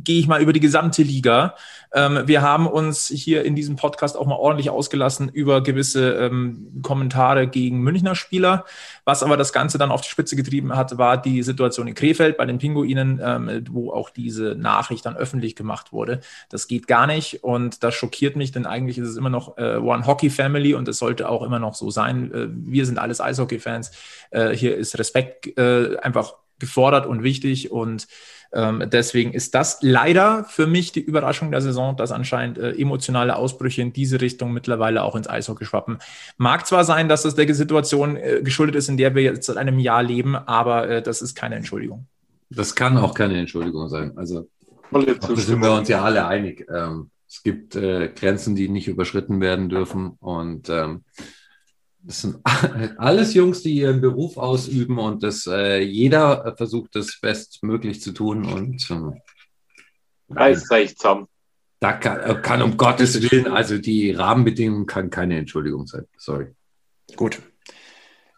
[0.05, 1.55] gehe ich mal über die gesamte Liga.
[1.95, 6.81] Ähm, wir haben uns hier in diesem Podcast auch mal ordentlich ausgelassen über gewisse ähm,
[6.83, 8.65] Kommentare gegen Münchner Spieler.
[9.05, 12.37] Was aber das Ganze dann auf die Spitze getrieben hat, war die Situation in Krefeld
[12.37, 16.21] bei den Pinguinen, ähm, wo auch diese Nachricht dann öffentlich gemacht wurde.
[16.51, 19.77] Das geht gar nicht und das schockiert mich, denn eigentlich ist es immer noch äh,
[19.77, 22.33] One Hockey Family und es sollte auch immer noch so sein.
[22.33, 23.91] Äh, wir sind alles Eishockey-Fans.
[24.31, 28.07] Äh, hier ist Respekt äh, einfach gefordert und wichtig und
[28.53, 33.83] ähm, deswegen ist das leider für mich die Überraschung der Saison, dass anscheinend emotionale Ausbrüche
[33.83, 35.99] in diese Richtung mittlerweile auch ins Eishockey schwappen.
[36.39, 39.81] Mag zwar sein, dass das der Situation geschuldet ist, in der wir jetzt seit einem
[39.81, 42.07] Jahr leben, aber das ist keine Entschuldigung.
[42.49, 44.17] Das kann auch keine Entschuldigung sein.
[44.17, 44.49] Also
[44.91, 46.67] da sind wir uns ja alle einig.
[46.73, 51.05] Ähm, es gibt äh, Grenzen, die nicht überschritten werden dürfen und ähm,
[52.01, 52.39] das sind
[52.99, 58.47] alles Jungs, die ihren Beruf ausüben und das äh, jeder versucht, das bestmöglich zu tun
[58.47, 59.21] und ähm,
[60.29, 61.27] Reißt euch zusammen.
[61.79, 66.07] Da kann, äh, kann um Gottes Willen, also die Rahmenbedingungen kann keine Entschuldigung sein.
[66.17, 66.47] Sorry.
[67.15, 67.41] Gut.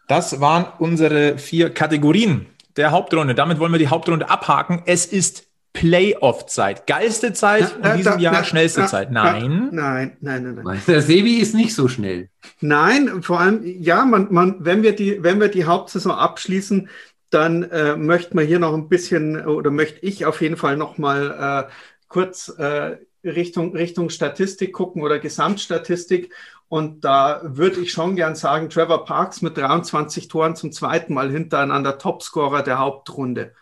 [0.09, 2.47] Das waren unsere vier Kategorien
[2.77, 3.35] der Hauptrunde.
[3.35, 4.83] Damit wollen wir die Hauptrunde abhaken.
[4.87, 5.48] Es ist
[5.79, 6.87] Playoff-Zeit.
[6.87, 9.11] Geilste Zeit Na, in diesem da- Jahr, na, schnellste na, Zeit.
[9.11, 9.69] na, Nein.
[9.73, 10.83] Nein, nein, nein, nein.
[10.87, 12.29] Der Sebi ist nicht so schnell.
[12.61, 16.89] Nein, vor allem, ja, man, man, wenn wir die, wenn wir die Hauptsaison abschließen,
[17.31, 20.99] dann äh, möchte man hier noch ein bisschen oder möchte ich auf jeden Fall noch
[20.99, 21.73] mal äh,
[22.09, 26.33] kurz äh, Richtung, Richtung Statistik gucken oder Gesamtstatistik.
[26.69, 31.31] Und da würde ich schon gern sagen, Trevor Parks mit 23 Toren zum zweiten Mal
[31.31, 33.53] hintereinander Topscorer der Hauptrunde.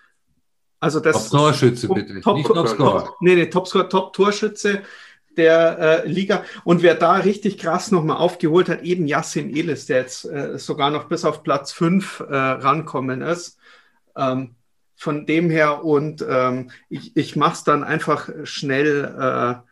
[0.81, 3.05] Also das Top-Torschütze bitte, Top, nicht Top, Topscorer.
[3.07, 4.83] Top, nee, nee, Topscorer, Top-Torschütze
[5.37, 6.45] der äh, Liga.
[6.65, 10.91] Und wer da richtig krass nochmal aufgeholt hat, eben Yassin Elis, der jetzt äh, sogar
[10.91, 13.59] noch bis auf Platz 5 äh, rankommen ist.
[14.17, 14.55] Ähm,
[14.99, 19.05] von dem her und ähm, ich, ich mache es dann einfach schnell.
[19.05, 19.67] Äh,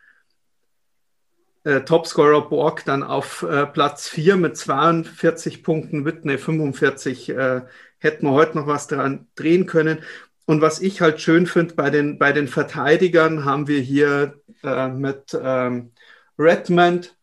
[1.65, 7.29] äh, Topscorer Borg dann auf äh, Platz 4 mit 42 Punkten, Whitney 45.
[7.29, 7.61] Äh,
[7.97, 9.97] hätten wir heute noch was dran drehen können.
[10.45, 14.87] Und was ich halt schön finde, bei den, bei den Verteidigern haben wir hier äh,
[14.87, 15.91] mit ähm,
[16.37, 17.15] Redmond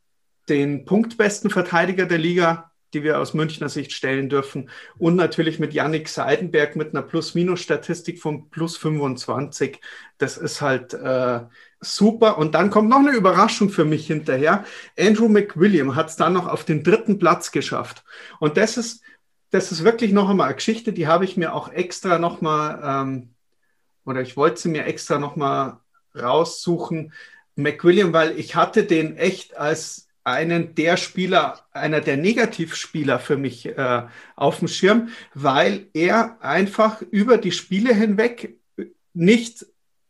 [0.48, 4.68] den punktbesten Verteidiger der Liga, die wir aus Münchner Sicht stellen dürfen.
[4.98, 9.80] Und natürlich mit Yannick Seidenberg mit einer Plus-Minus-Statistik von plus 25.
[10.18, 11.40] Das ist halt äh,
[11.80, 12.38] super.
[12.38, 14.64] Und dann kommt noch eine Überraschung für mich hinterher.
[14.98, 18.04] Andrew McWilliam hat es dann noch auf den dritten Platz geschafft.
[18.40, 19.02] Und das ist,
[19.52, 23.34] das ist wirklich noch einmal eine Geschichte, die habe ich mir auch extra nochmal, ähm,
[24.04, 25.78] oder ich wollte sie mir extra nochmal
[26.18, 27.12] raussuchen.
[27.54, 33.66] McWilliam, weil ich hatte den echt als einen der Spieler, einer der Negativspieler für mich
[33.66, 38.56] äh, auf dem Schirm, weil er einfach über die Spiele hinweg
[39.12, 39.66] nicht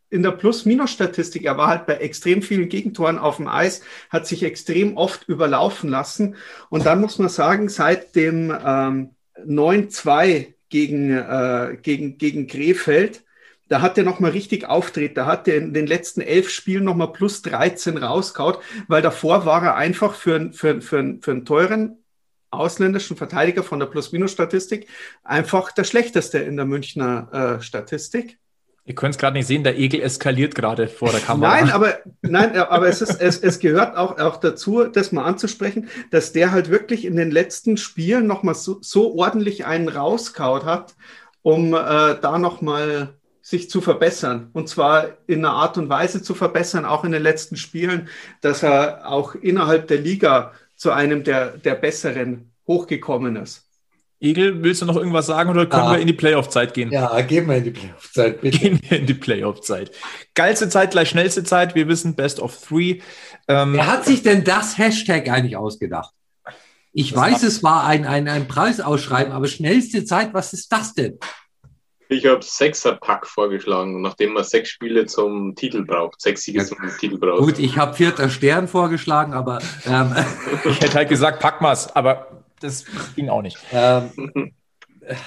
[0.08, 4.44] in der Plus-Minus-Statistik, er war halt bei extrem vielen Gegentoren auf dem Eis, hat sich
[4.44, 6.36] extrem oft überlaufen lassen.
[6.68, 13.24] Und dann muss man sagen, seit dem ähm, 9-2 gegen, äh, gegen, gegen Krefeld,
[13.68, 15.16] da hat er nochmal richtig auftritt.
[15.16, 19.64] Da hat er in den letzten elf Spielen nochmal plus 13 rauskaut, weil davor war
[19.64, 21.96] er einfach für, für, für, für einen teuren
[22.50, 24.88] ausländischen Verteidiger von der Plus-Minus-Statistik
[25.24, 28.38] einfach der schlechteste in der Münchner äh, Statistik.
[28.84, 31.52] Ihr könnt es gerade nicht sehen, der Egel eskaliert gerade vor der Kamera.
[31.52, 35.88] Nein, aber, nein, aber es, ist, es, es gehört auch, auch dazu, das mal anzusprechen,
[36.10, 40.96] dass der halt wirklich in den letzten Spielen nochmal so, so ordentlich einen rauskaut hat,
[41.42, 41.76] um äh,
[42.20, 44.50] da nochmal sich zu verbessern.
[44.52, 48.08] Und zwar in einer Art und Weise zu verbessern, auch in den letzten Spielen,
[48.40, 53.68] dass er auch innerhalb der Liga zu einem der, der Besseren hochgekommen ist.
[54.22, 55.92] Egel, willst du noch irgendwas sagen oder können Ah.
[55.92, 56.90] wir in die Playoff-Zeit gehen?
[56.92, 58.58] Ja, gehen wir in die Playoff-Zeit, bitte.
[58.58, 59.90] Gehen wir in die Playoff-Zeit.
[60.34, 61.74] Geilste Zeit gleich schnellste Zeit.
[61.74, 63.00] Wir wissen Best of Three.
[63.48, 66.12] Ähm, Wer hat sich denn das Hashtag eigentlich ausgedacht?
[66.92, 71.18] Ich weiß, es war ein, ein, ein Preisausschreiben, aber schnellste Zeit, was ist das denn?
[72.08, 76.20] Ich habe Sechser-Pack vorgeschlagen, nachdem man sechs Spiele zum Titel braucht.
[76.20, 76.64] Sechs Siege Ja.
[76.66, 77.38] zum Titel braucht.
[77.40, 80.14] Gut, ich habe vierter Stern vorgeschlagen, aber ähm,
[80.68, 82.84] ich hätte halt gesagt, pack mal's, aber das
[83.14, 83.58] ging auch nicht.
[83.72, 84.52] ähm,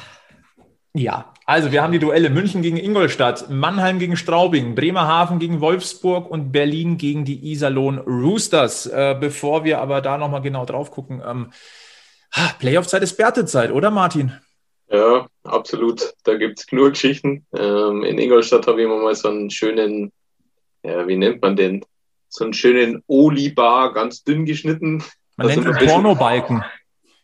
[0.98, 6.32] Ja, also wir haben die Duelle München gegen Ingolstadt, Mannheim gegen Straubing, Bremerhaven gegen Wolfsburg
[6.32, 8.88] und Berlin gegen die Iserlohn Roosters.
[8.88, 11.52] Äh, bevor wir aber da nochmal genau drauf gucken, ähm,
[12.60, 14.40] Playoff-Zeit ist Bärtezeit, oder Martin?
[14.90, 16.14] Ja, absolut.
[16.24, 17.46] Da gibt's genug Geschichten.
[17.54, 20.14] Ähm, in Ingolstadt habe ich immer mal so einen schönen,
[20.82, 21.84] ja, wie nennt man den?
[22.30, 25.04] So einen schönen Oli-Bar, ganz dünn geschnitten.
[25.36, 26.64] Man Das nennt sind ihn Pornobalken.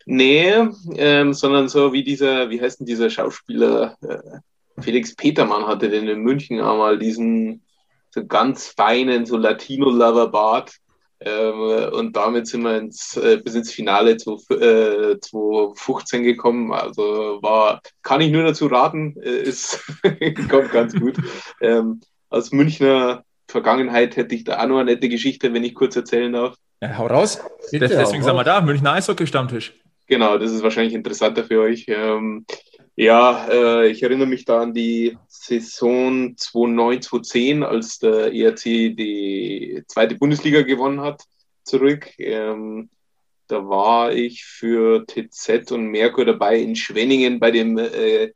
[0.05, 0.53] Nee,
[0.95, 3.97] ähm, sondern so wie dieser, wie heißt denn dieser Schauspieler?
[4.01, 7.63] Äh, Felix Petermann hatte den in München einmal diesen
[8.09, 10.75] so ganz feinen, so Latino-Lover-Bart.
[11.23, 16.73] Ähm, und damit sind wir ins, äh, bis ins Finale zu, äh, 2015 gekommen.
[16.73, 19.83] Also war, kann ich nur dazu raten, äh, ist,
[20.49, 21.17] kommt ganz gut.
[21.61, 25.95] Ähm, aus Münchner Vergangenheit hätte ich da auch noch eine nette Geschichte, wenn ich kurz
[25.95, 26.55] erzählen darf.
[26.81, 27.39] Ja, hau raus.
[27.69, 29.73] Bitte, Deswegen hau sind wir da, Münchner Eishockey-Stammtisch.
[30.11, 31.85] Genau, das ist wahrscheinlich interessanter für euch.
[31.87, 32.45] Ähm,
[32.97, 39.81] ja, äh, ich erinnere mich da an die Saison 2009, 2010, als der ERC die
[39.87, 41.23] zweite Bundesliga gewonnen hat,
[41.63, 42.09] zurück.
[42.17, 42.89] Ähm,
[43.47, 48.33] da war ich für TZ und Merkur dabei in Schwenningen bei dem äh,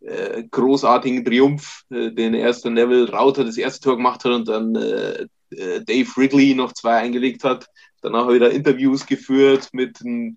[0.00, 4.74] äh, großartigen Triumph, äh, den erster Neville Rauter das erste Tor gemacht hat und dann
[4.74, 7.66] äh, äh, Dave Wrigley noch zwei eingelegt hat.
[8.00, 10.36] Danach habe ich da Interviews geführt mit einem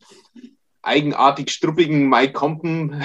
[0.83, 3.01] eigenartig struppigen Mike Compton,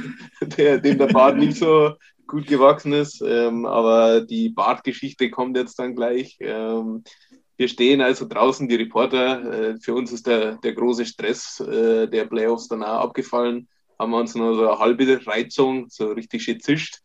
[0.40, 1.94] der, dem der Bart nicht so
[2.26, 3.22] gut gewachsen ist.
[3.24, 6.36] Ähm, aber die Bartgeschichte kommt jetzt dann gleich.
[6.40, 7.04] Ähm,
[7.56, 9.52] wir stehen also draußen, die Reporter.
[9.52, 13.68] Äh, für uns ist der, der große Stress äh, der Playoffs dann auch abgefallen.
[13.98, 17.00] Haben wir uns nur so eine halbe Reizung, so richtig schön zischt.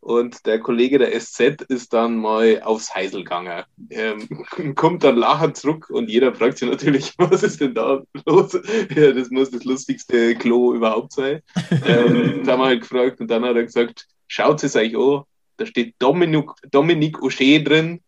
[0.00, 3.64] Und der Kollege der SZ ist dann mal aufs Heisel gegangen.
[3.90, 4.28] Ähm,
[4.74, 8.58] kommt dann lachend zurück und jeder fragt sich natürlich, was ist denn da los?
[8.94, 11.42] Ja, das muss das lustigste Klo überhaupt sein.
[11.86, 15.24] Ähm, da haben wir halt gefragt und dann hat er gesagt, schaut es euch an,
[15.58, 18.00] da steht Dominik, Dominik O'Shea drin,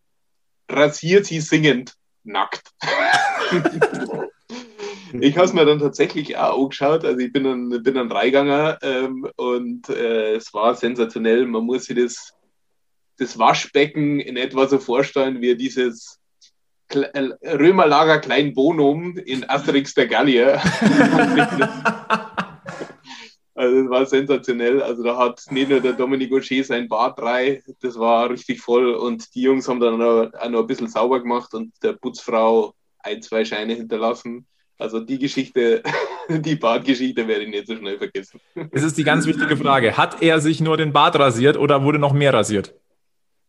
[0.71, 2.71] rasiert sie singend, nackt.
[5.21, 7.05] ich habe es mir dann tatsächlich auch angeschaut.
[7.05, 11.47] Also ich bin dann, bin dann reingegangen ähm, und äh, es war sensationell.
[11.47, 12.33] Man muss sich das,
[13.19, 16.19] das Waschbecken in etwa so vorstellen wie dieses
[16.91, 20.61] äh, Römerlager Klein Bonum in Asterix der Gallier.
[23.55, 24.83] Also das war sensationell.
[24.83, 28.95] Also da hat nicht nur der Dominik O'Shea sein Bad drei, das war richtig voll
[28.95, 33.21] und die Jungs haben dann auch noch ein bisschen sauber gemacht und der Putzfrau ein,
[33.23, 34.47] zwei Scheine hinterlassen.
[34.83, 35.83] Also die Geschichte,
[36.29, 38.41] die Badgeschichte werde ich nicht so schnell vergessen.
[38.73, 39.97] Es ist die ganz wichtige Frage.
[39.97, 42.75] Hat er sich nur den Bart rasiert oder wurde noch mehr rasiert?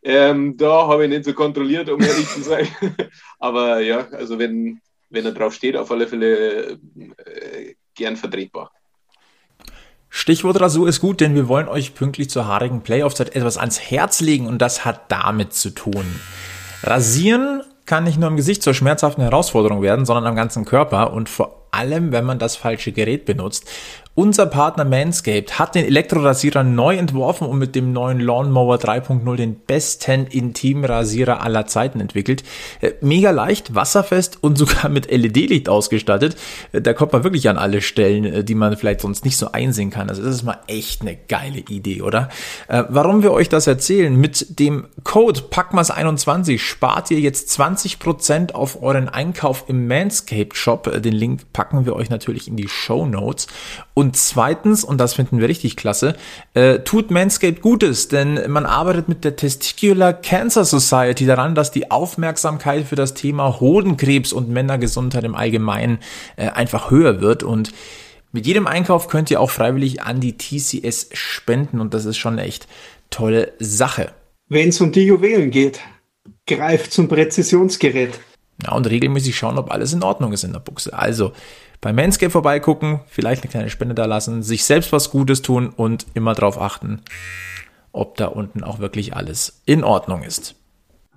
[0.04, 2.68] Ähm, da habe ich nicht so kontrolliert, um ehrlich zu sein.
[3.40, 4.80] Aber ja, also wenn,
[5.10, 8.72] wenn er drauf steht, auf alle Fälle äh, gern vertretbar.
[10.10, 14.22] Stichwort Rasur ist gut, denn wir wollen euch pünktlich zur haarigen Playoff-Zeit etwas ans Herz
[14.22, 16.06] legen und das hat damit zu tun.
[16.84, 21.30] Rasieren kann nicht nur im Gesicht zur schmerzhaften Herausforderung werden, sondern am ganzen Körper und
[21.30, 23.70] vor allem, wenn man das falsche Gerät benutzt.
[24.16, 29.56] Unser Partner Manscaped hat den Elektrorasierer neu entworfen und mit dem neuen Lawnmower 3.0 den
[29.56, 32.44] besten Intimrasierer aller Zeiten entwickelt.
[32.82, 36.36] Äh, mega leicht, wasserfest und sogar mit LED-Licht ausgestattet.
[36.74, 39.52] Äh, da kommt man wirklich an alle Stellen, äh, die man vielleicht sonst nicht so
[39.52, 40.10] einsehen kann.
[40.10, 42.30] Also das ist mal echt eine geile Idee, oder?
[42.68, 44.16] Warum wir euch das erzählen?
[44.16, 51.02] Mit dem Code PACKMAS21 spart ihr jetzt 20% auf euren Einkauf im Manscaped Shop.
[51.02, 53.48] Den Link packen wir euch natürlich in die Show Notes.
[54.12, 56.16] Zweitens, und das finden wir richtig klasse,
[56.54, 61.92] äh, tut Manscaped Gutes, denn man arbeitet mit der Testicular Cancer Society daran, dass die
[61.92, 66.00] Aufmerksamkeit für das Thema Hodenkrebs und Männergesundheit im Allgemeinen
[66.36, 67.44] äh, einfach höher wird.
[67.44, 67.72] Und
[68.32, 72.34] mit jedem Einkauf könnt ihr auch freiwillig an die TCS spenden und das ist schon
[72.34, 72.68] eine echt
[73.10, 74.12] tolle Sache.
[74.50, 75.80] Wenn es um die Juwelen geht,
[76.48, 78.20] greift zum Präzisionsgerät.
[78.64, 80.98] Ja, und regelmäßig schauen, ob alles in Ordnung ist in der Buchse.
[80.98, 81.34] Also
[81.84, 86.08] bei Manscape vorbeigucken, vielleicht eine kleine Spende da lassen, sich selbst was Gutes tun und
[86.14, 87.02] immer darauf achten,
[87.92, 90.56] ob da unten auch wirklich alles in Ordnung ist.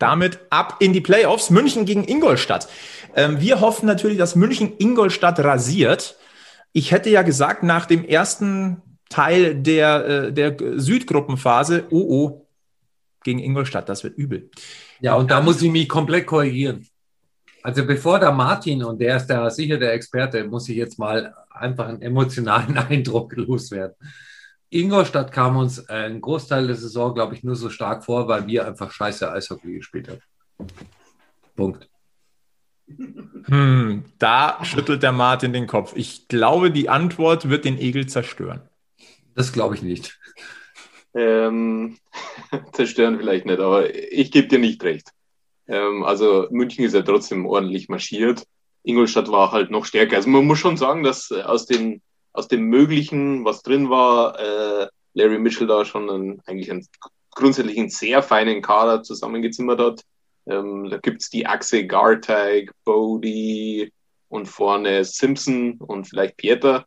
[0.00, 1.50] Damit ab in die Playoffs.
[1.50, 2.68] München gegen Ingolstadt.
[3.14, 6.16] Ähm, wir hoffen natürlich, dass München Ingolstadt rasiert.
[6.72, 12.46] Ich hätte ja gesagt, nach dem ersten Teil der, äh, der Südgruppenphase, oh oh,
[13.22, 14.50] gegen Ingolstadt, das wird übel.
[15.00, 16.86] Ja, und da muss ich mich komplett korrigieren.
[17.66, 21.34] Also bevor der Martin, und der ist da sicher der Experte, muss ich jetzt mal
[21.50, 23.96] einfach einen emotionalen Eindruck loswerden.
[24.70, 28.68] Ingolstadt kam uns einen Großteil der Saison, glaube ich, nur so stark vor, weil wir
[28.68, 30.68] einfach scheiße Eishockey gespielt haben.
[31.56, 31.88] Punkt.
[32.86, 35.92] Hm, da schüttelt der Martin den Kopf.
[35.96, 38.60] Ich glaube, die Antwort wird den Egel zerstören.
[39.34, 40.16] Das glaube ich nicht.
[41.14, 41.98] Ähm,
[42.74, 45.15] zerstören vielleicht nicht, aber ich gebe dir nicht recht.
[45.68, 48.44] Ähm, also München ist ja trotzdem ordentlich marschiert.
[48.82, 50.16] Ingolstadt war halt noch stärker.
[50.16, 52.00] Also man muss schon sagen, dass äh, aus dem,
[52.32, 56.86] aus dem Möglichen, was drin war, äh, Larry Mitchell da schon einen, eigentlich einen
[57.30, 60.02] grundsätzlich einen sehr feinen Kader zusammengezimmert hat.
[60.46, 63.92] Ähm, da gibt's die Achse Gartag, Bodie
[64.28, 66.86] und vorne Simpson und vielleicht Pieter.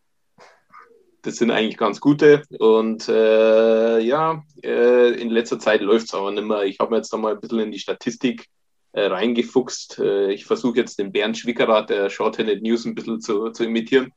[1.21, 2.43] Das sind eigentlich ganz gute.
[2.59, 6.63] Und äh, ja, äh, in letzter Zeit läuft's aber nicht mehr.
[6.63, 8.47] Ich habe mir jetzt da mal ein bisschen in die Statistik
[8.91, 9.99] äh, reingefuchst.
[9.99, 14.11] Äh, ich versuche jetzt den Bernd Schwickerath der Shorthanded News ein bisschen zu, zu imitieren.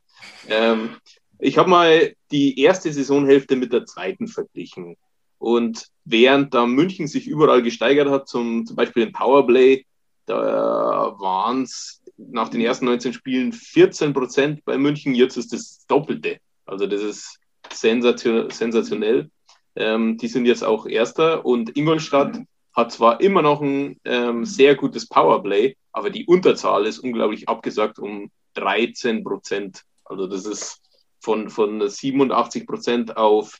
[0.47, 0.95] Ähm,
[1.39, 4.95] ich habe mal die erste Saisonhälfte mit der zweiten verglichen.
[5.37, 9.85] Und während da München sich überall gesteigert hat, zum, zum Beispiel im Powerplay,
[10.25, 15.85] da waren es nach den ersten 19 Spielen 14 Prozent bei München, jetzt ist das
[15.87, 16.37] Doppelte.
[16.65, 17.39] Also das ist
[17.71, 19.29] sensationell.
[19.75, 22.39] Ähm, die sind jetzt auch Erster und Ingolstadt
[22.75, 27.99] hat zwar immer noch ein ähm, sehr gutes Powerplay, aber die Unterzahl ist unglaublich abgesagt
[27.99, 29.83] um 13 Prozent.
[30.05, 30.81] Also das ist
[31.19, 33.59] von, von 87 Prozent auf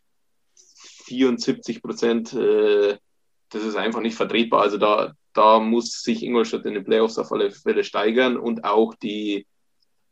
[1.05, 2.33] 74 Prozent.
[2.33, 2.97] Äh,
[3.49, 4.61] das ist einfach nicht vertretbar.
[4.61, 8.95] Also da, da muss sich Ingolstadt in den Playoffs auf alle Fälle steigern und auch
[8.95, 9.45] die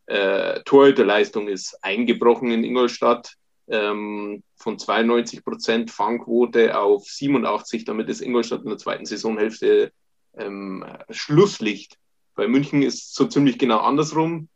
[0.05, 3.35] äh, Torhüterleistung ist eingebrochen in Ingolstadt
[3.67, 7.85] ähm, von 92 Prozent Fangquote auf 87.
[7.85, 9.91] Damit ist Ingolstadt in der zweiten Saisonhälfte
[10.37, 11.97] ähm, Schlusslicht
[12.35, 14.47] Bei München ist so ziemlich genau andersrum.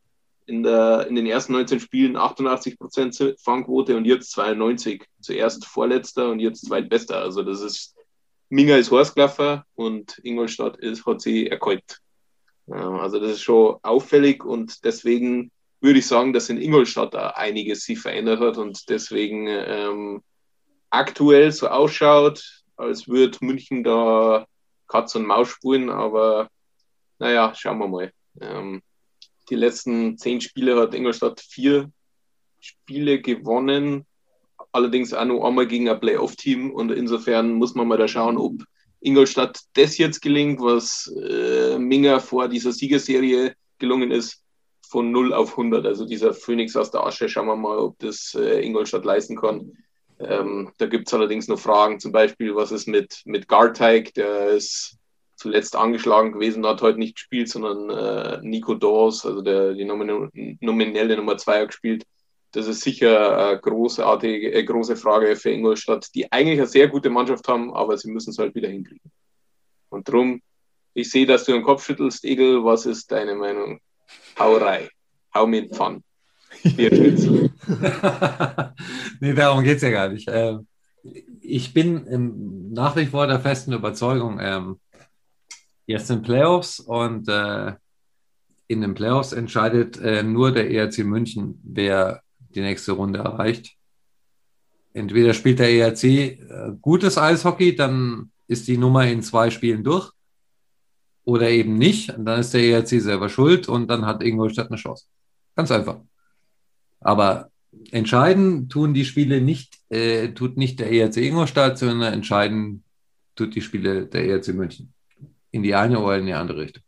[0.47, 5.03] In, der, in den ersten 19 Spielen 88 Prozent Fangquote und jetzt 92.
[5.19, 7.17] Zuerst Vorletzter und jetzt Zweitbester.
[7.17, 7.95] Also das ist
[8.49, 11.99] Minga ist Horstklaffer und Ingolstadt ist, hat sie erkäut.
[12.67, 15.51] Also das ist schon auffällig und deswegen
[15.85, 20.23] würde ich sagen, dass in Ingolstadt da einiges sich verändert hat und deswegen ähm,
[20.89, 24.45] aktuell so ausschaut, als würde München da
[24.87, 26.49] Katz und Maus spielen, aber
[27.19, 28.11] naja, schauen wir mal.
[28.41, 28.81] Ähm,
[29.49, 31.91] die letzten zehn Spiele hat Ingolstadt vier
[32.59, 34.05] Spiele gewonnen,
[34.71, 38.63] allerdings auch nur einmal gegen ein Playoff-Team und insofern muss man mal da schauen, ob
[39.01, 44.44] Ingolstadt das jetzt gelingt, was äh, Minger vor dieser Siegerserie gelungen ist,
[44.95, 45.85] von 0 auf 100.
[45.85, 49.73] Also dieser Phoenix aus der Asche, schauen wir mal, ob das äh, Ingolstadt leisten kann.
[50.19, 54.51] Ähm, da gibt es allerdings noch Fragen, zum Beispiel, was ist mit, mit Garteig, der
[54.51, 54.95] ist
[55.35, 61.17] zuletzt angeschlagen gewesen, hat heute nicht gespielt, sondern äh, Nico Dawes, also der, die nominelle
[61.17, 62.05] Nummer 2 hat gespielt.
[62.53, 67.09] Das ist sicher eine großartige, eine große Frage für Ingolstadt, die eigentlich eine sehr gute
[67.09, 69.11] Mannschaft haben, aber sie müssen es halt wieder hinkriegen.
[69.89, 70.41] Und darum,
[70.93, 72.63] ich sehe, dass du den Kopf schüttelst, Egel.
[72.63, 73.81] Was ist deine Meinung?
[74.37, 74.89] Hauerei.
[75.33, 76.03] Hau mir den Pfann.
[79.19, 80.29] nee, darum geht es ja gar nicht.
[80.31, 80.67] Ähm,
[81.41, 84.79] ich bin nach wie vor der festen Überzeugung, ähm,
[85.85, 87.73] jetzt sind Playoffs und äh,
[88.67, 92.21] in den Playoffs entscheidet äh, nur der ERC München, wer
[92.55, 93.75] die nächste Runde erreicht.
[94.93, 96.37] Entweder spielt der ERC äh,
[96.81, 100.11] gutes Eishockey, dann ist die Nummer in zwei Spielen durch.
[101.25, 102.11] Oder eben nicht.
[102.11, 105.05] Und dann ist der ERC selber schuld und dann hat Ingolstadt eine Chance.
[105.55, 105.99] Ganz einfach.
[106.99, 107.49] Aber
[107.91, 112.83] entscheiden tun die Spiele nicht, äh, tut nicht der ERC Ingolstadt, sondern entscheiden
[113.35, 114.93] tut die Spiele der ERC München.
[115.51, 116.83] In die eine oder in die andere Richtung.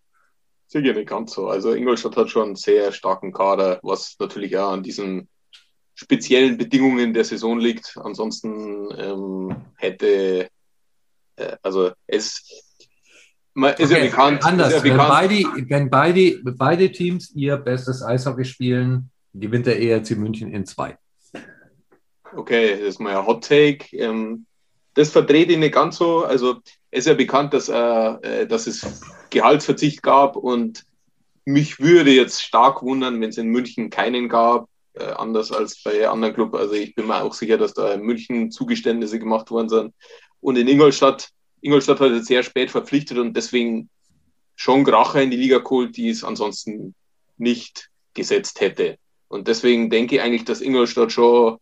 [0.67, 1.47] Sicher nicht ganz so.
[1.47, 5.29] Also Ingolstadt hat schon einen sehr starken Kader, was natürlich auch an diesen
[5.95, 7.97] speziellen Bedingungen der Saison liegt.
[7.97, 10.49] Ansonsten ähm, hätte,
[11.37, 12.66] äh, also es
[13.65, 14.45] ist okay, ja bekannt.
[14.45, 14.99] Anders, ja bekannt.
[15.01, 20.65] Wenn, beide, wenn beide, beide Teams ihr bestes Eishockey spielen, gewinnt der ERC München in
[20.65, 20.97] zwei.
[22.35, 23.95] Okay, das ist mal ein Hot Take.
[23.97, 24.45] Ähm,
[24.93, 26.23] das verdreht ihn nicht ganz so.
[26.23, 30.83] Also es ist ja bekannt, dass, äh, äh, dass es Gehaltsverzicht gab und
[31.45, 36.07] mich würde jetzt stark wundern, wenn es in München keinen gab äh, anders als bei
[36.07, 36.57] anderen Clubs.
[36.57, 39.93] Also ich bin mir auch sicher, dass da in München Zugeständnisse gemacht worden sind.
[40.41, 41.29] Und in Ingolstadt,
[41.61, 43.89] Ingolstadt hat jetzt sehr spät verpflichtet und deswegen
[44.55, 46.95] schon Gracher in die Liga geholt, die es ansonsten
[47.37, 48.97] nicht gesetzt hätte.
[49.27, 51.57] Und deswegen denke ich eigentlich, dass Ingolstadt schon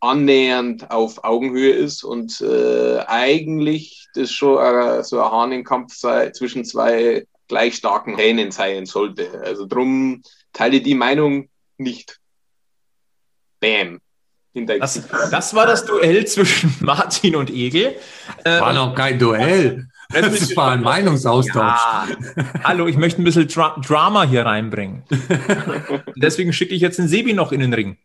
[0.00, 6.64] annähernd auf Augenhöhe ist und äh, eigentlich das schon äh, so ein Hahnenkampf sei, zwischen
[6.64, 9.40] zwei gleich starken Hähnen sein sollte.
[9.42, 10.22] Also drum
[10.52, 11.48] teile die Meinung
[11.78, 12.20] nicht.
[13.60, 14.00] Bam.
[14.54, 15.02] Das,
[15.32, 17.96] das, war das Duell zwischen Martin und Egel.
[18.44, 19.88] War ähm, noch kein Duell.
[20.10, 21.56] Das war ein Meinungsaustausch.
[21.56, 22.06] Ja.
[22.62, 25.02] Hallo, ich möchte ein bisschen Dra Drama hier reinbringen.
[26.16, 27.98] Deswegen schicke ich jetzt den Sebi noch in den Ring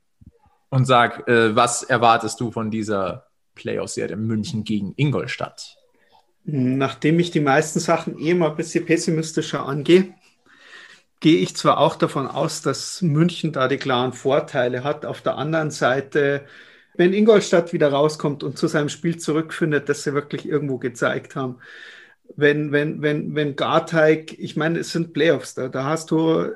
[0.69, 5.77] und sag, äh, was erwartest du von dieser Playoff-Serie München gegen Ingolstadt?
[6.45, 10.15] Nachdem ich die meisten Sachen eh mal ein bisschen pessimistischer angehe,
[11.19, 15.05] gehe ich zwar auch davon aus, dass München da die klaren Vorteile hat.
[15.05, 16.45] Auf der anderen Seite,
[16.95, 21.57] wenn Ingolstadt wieder rauskommt und zu seinem Spiel zurückfindet, das sie wirklich irgendwo gezeigt haben,
[22.35, 26.51] wenn, wenn, wenn, wenn Garteig, ich meine, es sind Playoffs, da, da hast du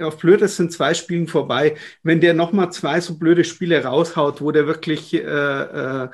[0.00, 1.76] auf Blödes sind zwei Spielen vorbei.
[2.02, 6.08] Wenn der nochmal zwei so blöde Spiele raushaut, wo der wirklich äh, äh,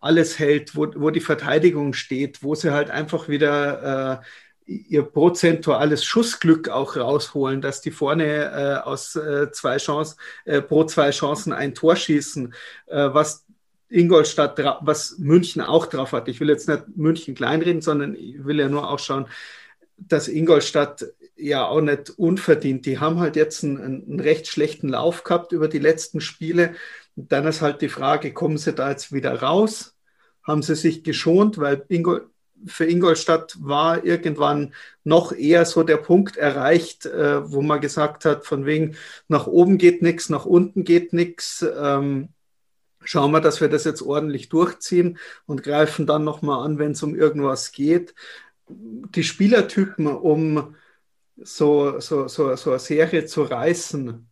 [0.00, 4.24] alles hält, wo, wo die Verteidigung steht, wo sie halt einfach wieder äh,
[4.70, 10.84] ihr prozentuales Schussglück auch rausholen, dass die vorne äh, aus äh, zwei Chancen, äh, pro
[10.84, 12.54] zwei Chancen ein Tor schießen,
[12.86, 13.44] äh, was
[13.88, 16.28] Ingolstadt, was München auch drauf hat.
[16.28, 19.26] Ich will jetzt nicht München kleinreden, sondern ich will ja nur auch schauen,
[19.96, 21.04] dass Ingolstadt
[21.36, 22.86] ja auch nicht unverdient.
[22.86, 26.74] Die haben halt jetzt einen, einen recht schlechten Lauf gehabt über die letzten Spiele.
[27.16, 29.96] Und dann ist halt die Frage, kommen sie da jetzt wieder raus?
[30.44, 32.30] Haben sie sich geschont, weil Ingol
[32.66, 38.44] für Ingolstadt war irgendwann noch eher so der Punkt erreicht, äh, wo man gesagt hat,
[38.46, 38.96] von wegen
[39.28, 41.64] nach oben geht nichts, nach unten geht nichts.
[41.76, 42.28] Ähm,
[43.02, 47.02] schauen wir, dass wir das jetzt ordentlich durchziehen und greifen dann nochmal an, wenn es
[47.02, 48.14] um irgendwas geht.
[48.68, 50.76] Die Spielertypen, um
[51.36, 54.28] so, so, so, so eine Serie zu reißen,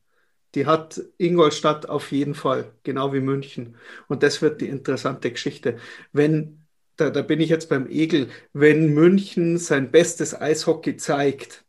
[0.54, 3.76] die hat Ingolstadt auf jeden Fall, genau wie München.
[4.06, 5.78] Und das wird die interessante Geschichte.
[6.12, 6.57] Wenn
[6.98, 11.64] da, da bin ich jetzt beim Egel, wenn München sein bestes Eishockey zeigt,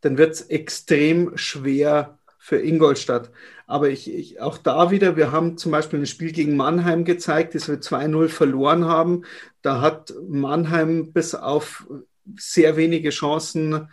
[0.00, 3.30] dann wird es extrem schwer für Ingolstadt.
[3.66, 7.54] Aber ich, ich, auch da wieder, wir haben zum Beispiel ein Spiel gegen Mannheim gezeigt,
[7.54, 9.24] das wir 2-0 verloren haben.
[9.62, 11.86] Da hat Mannheim bis auf
[12.36, 13.88] sehr wenige Chancen,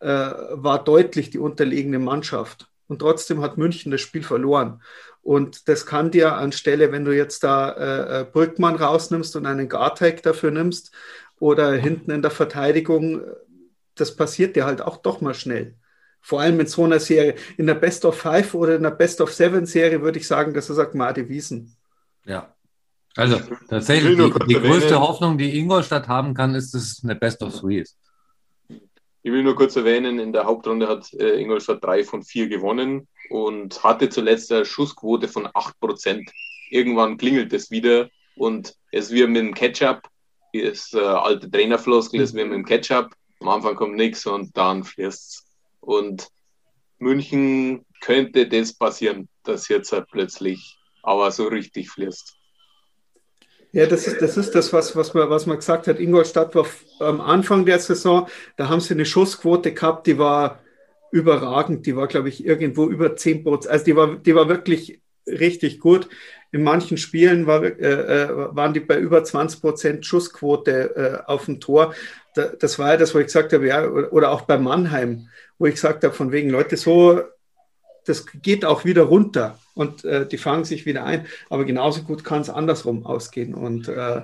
[0.00, 2.70] äh, war deutlich die unterlegene Mannschaft.
[2.86, 4.80] Und trotzdem hat München das Spiel verloren.
[5.22, 9.68] Und das kann dir anstelle, wenn du jetzt da äh, äh Brückmann rausnimmst und einen
[9.68, 10.92] Gartec dafür nimmst
[11.38, 13.22] oder hinten in der Verteidigung,
[13.94, 15.74] das passiert dir halt auch doch mal schnell.
[16.20, 17.34] Vor allem in so einer Serie.
[17.56, 20.54] In der Best of Five oder in der Best of Seven Serie würde ich sagen,
[20.54, 21.76] das ist Agmade Wiesen.
[22.24, 22.54] Ja.
[23.16, 27.42] Also tatsächlich, die, die größte Hoffnung, die Ingolstadt haben kann, ist, dass es eine Best
[27.42, 27.98] of Three ist.
[29.22, 33.08] Ich will nur kurz erwähnen, in der Hauptrunde hat äh, Ingolstadt drei von vier gewonnen
[33.30, 36.28] und hatte zuletzt eine Schussquote von 8%.
[36.70, 40.02] Irgendwann klingelt es wieder und es wird mit dem Ketchup,
[40.52, 43.14] ist äh, alte Trainerfloskel, es wird mit dem Ketchup.
[43.40, 45.44] Am Anfang kommt nichts und dann fließt
[45.80, 46.28] Und
[46.98, 52.34] München könnte das passieren, dass jetzt halt plötzlich aber so richtig fließt.
[53.72, 56.00] Ja, das ist das, ist das was, was, man, was man gesagt hat.
[56.00, 56.66] Ingolstadt war
[57.00, 58.26] am Anfang der Saison,
[58.56, 60.60] da haben sie eine Schussquote gehabt, die war
[61.10, 61.86] überragend.
[61.86, 63.72] Die war, glaube ich, irgendwo über 10 Prozent.
[63.72, 66.08] Also die war, die war wirklich richtig gut.
[66.50, 70.96] In manchen Spielen war, äh, äh waren die bei über 20 Prozent Schussquote
[71.26, 71.94] äh, auf dem Tor.
[72.34, 75.28] Da, das war ja das, wo ich gesagt habe, ja, oder auch bei Mannheim,
[75.58, 77.22] wo ich gesagt habe, von wegen Leute, so,
[78.06, 81.26] das geht auch wieder runter und äh, die fangen sich wieder ein.
[81.50, 83.54] Aber genauso gut kann es andersrum ausgehen.
[83.54, 84.22] Und äh,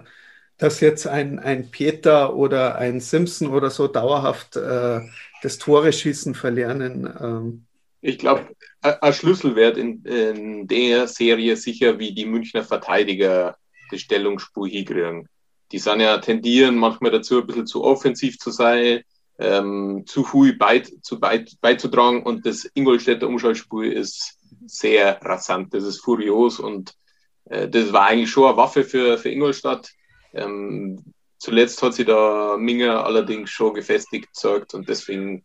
[0.57, 5.01] dass jetzt ein, ein Peter oder ein Simpson oder so dauerhaft äh,
[5.45, 7.13] das Tore schießen verlernen.
[7.21, 7.67] Ähm.
[8.01, 8.49] Ich glaube,
[8.81, 13.57] ein Schlüsselwert in, in, der Serie sicher, wie die Münchner Verteidiger
[13.93, 15.29] die Stellungsspur hinkriegen.
[15.71, 19.03] Die sind ja tendieren manchmal dazu, ein bisschen zu offensiv zu sein,
[19.39, 25.85] ähm, zu viel beit, zu beit, beizutragen und das Ingolstädter Umschaltspiel ist sehr rasant, das
[25.85, 26.95] ist furios und
[27.47, 29.91] äh, das war eigentlich schon eine Waffe für, für Ingolstadt.
[30.33, 31.03] Ähm,
[31.39, 35.45] zuletzt hat sie da Minger allerdings schon gefestigt gezeigt und deswegen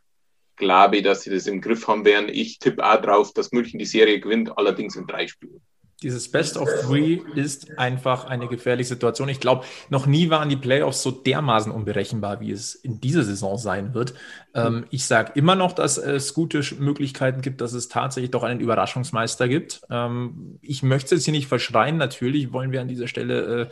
[0.55, 2.29] glaube ich, dass sie das im Griff haben werden.
[2.29, 5.61] Ich tippe auch drauf, dass München die Serie gewinnt, allerdings in drei Spielen.
[6.01, 9.27] Dieses Best of Three ist einfach eine gefährliche Situation.
[9.27, 13.57] Ich glaube, noch nie waren die Playoffs so dermaßen unberechenbar, wie es in dieser Saison
[13.57, 14.13] sein wird.
[14.55, 18.61] Ähm, ich sage immer noch, dass es gute Möglichkeiten gibt, dass es tatsächlich doch einen
[18.61, 19.81] Überraschungsmeister gibt.
[19.89, 21.97] Ähm, ich möchte es hier nicht verschreien.
[21.97, 23.69] Natürlich wollen wir an dieser Stelle äh,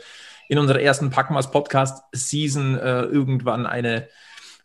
[0.48, 4.08] in unserer ersten Packmas Podcast Season äh, irgendwann eine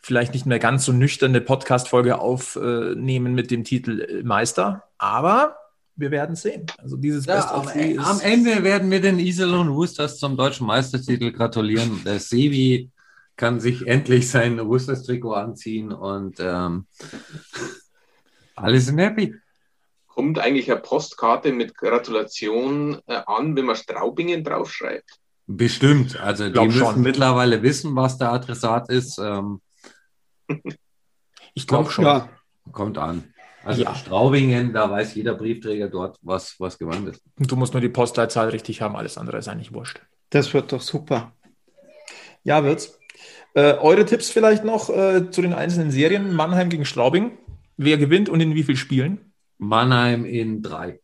[0.01, 4.83] vielleicht nicht mehr ganz so nüchterne Podcast-Folge aufnehmen mit dem Titel äh, Meister.
[4.97, 5.55] Aber
[5.95, 6.65] wir werden sehen.
[6.77, 11.31] Also dieses ja, am, e- am, Ende werden wir den Iserlohn Roosters zum deutschen Meistertitel
[11.31, 12.01] gratulieren.
[12.03, 12.91] Der Sevi
[13.37, 16.85] kann sich endlich sein Roosters-Trikot anziehen und ähm,
[18.55, 19.35] alle sind happy.
[20.07, 25.19] Kommt eigentlich eine Postkarte mit Gratulation äh, an, wenn man Straubingen draufschreibt?
[25.47, 26.19] Bestimmt.
[26.19, 27.01] Also die müssen schon.
[27.01, 29.17] mittlerweile wissen, was der Adressat ist.
[29.19, 29.61] Ähm,
[31.53, 32.05] ich glaube schon.
[32.05, 32.29] Ja.
[32.71, 33.23] Kommt an.
[33.63, 33.95] Also ja.
[33.95, 37.21] Straubingen, da weiß jeder Briefträger dort, was, was gewandt ist.
[37.39, 40.01] Und du musst nur die Postleitzahl richtig haben, alles andere ist eigentlich wurscht.
[40.29, 41.33] Das wird doch super.
[42.43, 42.99] Ja, wird's.
[43.53, 46.33] Äh, eure Tipps vielleicht noch äh, zu den einzelnen Serien.
[46.33, 47.37] Mannheim gegen Straubing.
[47.77, 49.33] Wer gewinnt und in wie vielen Spielen?
[49.57, 50.99] Mannheim in drei.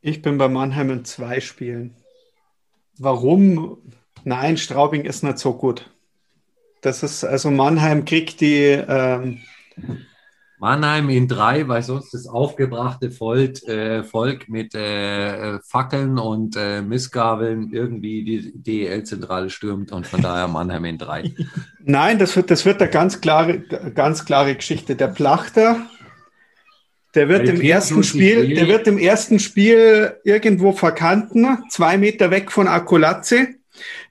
[0.00, 1.96] Ich bin bei Mannheim in zwei Spielen.
[2.98, 3.78] Warum?
[4.24, 5.90] Nein, Straubing ist nicht so gut.
[6.80, 9.40] Das ist, also Mannheim kriegt die, ähm,
[10.58, 16.80] Mannheim in drei, weil sonst das aufgebrachte Volk, äh, Volk mit äh, Fackeln und äh,
[16.80, 21.34] Missgabeln irgendwie die DEL-Zentrale stürmt und von daher Mannheim in drei.
[21.84, 24.96] Nein, das wird, das wird eine ganz klare, ganz klare Geschichte.
[24.96, 25.86] Der Plachter,
[27.16, 32.52] der wird im ersten Spiel, der wird im ersten Spiel irgendwo verkanten, zwei Meter weg
[32.52, 33.54] von Akolatze.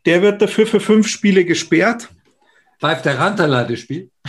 [0.05, 2.09] Der wird dafür für fünf Spiele gesperrt.
[2.79, 4.09] Pfeift der Rantala das Spiel?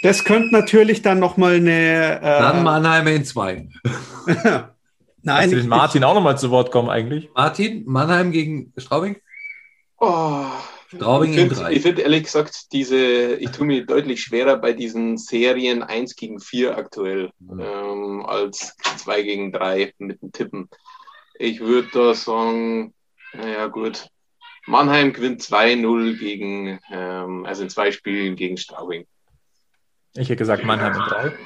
[0.00, 2.18] Das könnte natürlich dann nochmal eine.
[2.18, 3.68] Äh, dann Mannheim in zwei.
[4.26, 4.70] Nein.
[5.24, 7.28] Lass den Martin auch nochmal zu Wort kommen eigentlich.
[7.34, 9.16] Martin, Mannheim gegen Straubing?
[9.98, 10.44] Oh,
[10.88, 11.72] Straubing in drei.
[11.72, 16.40] Ich finde ehrlich gesagt, diese, ich tue mir deutlich schwerer bei diesen Serien 1 gegen
[16.40, 17.60] 4 aktuell mhm.
[17.60, 20.70] ähm, als 2 gegen 3 mit dem Tippen.
[21.38, 22.94] Ich würde da sagen,
[23.34, 24.08] naja gut,
[24.66, 29.06] Mannheim gewinnt 2-0 gegen, ähm, also in zwei Spielen gegen Straubing.
[30.14, 31.38] Ich hätte gesagt Mannheim in drei.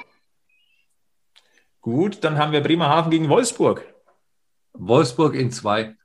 [1.81, 3.93] Gut, dann haben wir Bremerhaven gegen Wolfsburg.
[4.73, 5.97] Wolfsburg in zwei.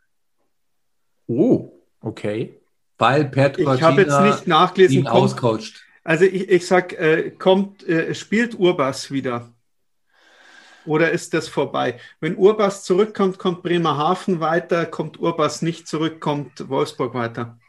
[1.27, 1.71] Oh,
[2.01, 2.59] okay.
[2.97, 4.97] Weil Pert Ich habe jetzt nicht nachgelesen.
[4.97, 5.85] Ihn auscoacht.
[6.03, 9.53] Also ich, ich sag, äh, kommt, äh, spielt Urbas wieder?
[10.85, 11.99] Oder ist das vorbei?
[12.21, 17.59] Wenn Urbas zurückkommt, kommt Bremerhaven weiter, kommt Urbas nicht zurück, kommt Wolfsburg weiter.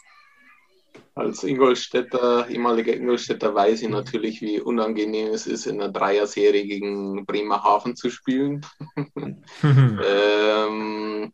[1.16, 7.26] Als Ingolstädter, ehemaliger Ingolstädter, weiß ich natürlich, wie unangenehm es ist, in einer Dreier-Serie gegen
[7.26, 8.64] Bremerhaven zu spielen.
[9.64, 11.32] ähm,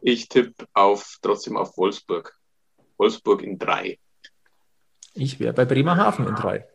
[0.00, 2.35] ich tippe auf, trotzdem auf Wolfsburg.
[2.98, 3.98] Wolfsburg in drei.
[5.14, 6.66] Ich wäre bei Bremerhaven in drei.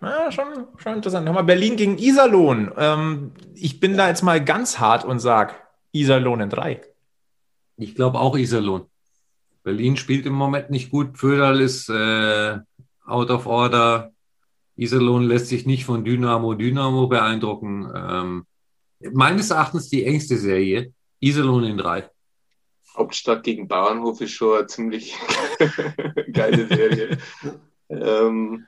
[0.00, 1.26] Ja, schon, schon interessant.
[1.26, 2.72] Nochmal Berlin gegen Iserlohn.
[2.76, 5.54] Ähm, ich bin da jetzt mal ganz hart und sage
[5.92, 6.80] Iserlohn in drei.
[7.76, 8.86] Ich glaube auch Iserlohn.
[9.64, 11.18] Berlin spielt im Moment nicht gut.
[11.18, 12.58] Föderl ist äh,
[13.04, 14.12] out of order.
[14.76, 17.90] Iserlohn lässt sich nicht von Dynamo Dynamo beeindrucken.
[17.94, 18.46] Ähm,
[19.12, 20.92] meines Erachtens die engste Serie.
[21.20, 22.08] Iserlohn in drei.
[22.96, 25.14] Hauptstadt gegen Bauernhof ist schon eine ziemlich
[26.32, 27.18] geile Serie.
[27.88, 28.66] ähm,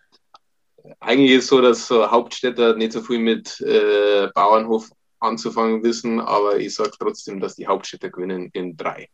[0.99, 6.21] eigentlich ist es so, dass so Hauptstädter nicht so viel mit äh, Bauernhof anzufangen wissen,
[6.21, 9.09] aber ich sage trotzdem, dass die Hauptstädter gewinnen in drei.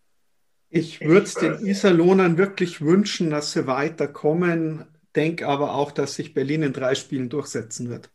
[0.68, 4.84] Ich würde es den Iserlohnern wirklich wünschen, dass sie weiterkommen,
[5.14, 8.10] denke aber auch, dass sich Berlin in drei Spielen durchsetzen wird.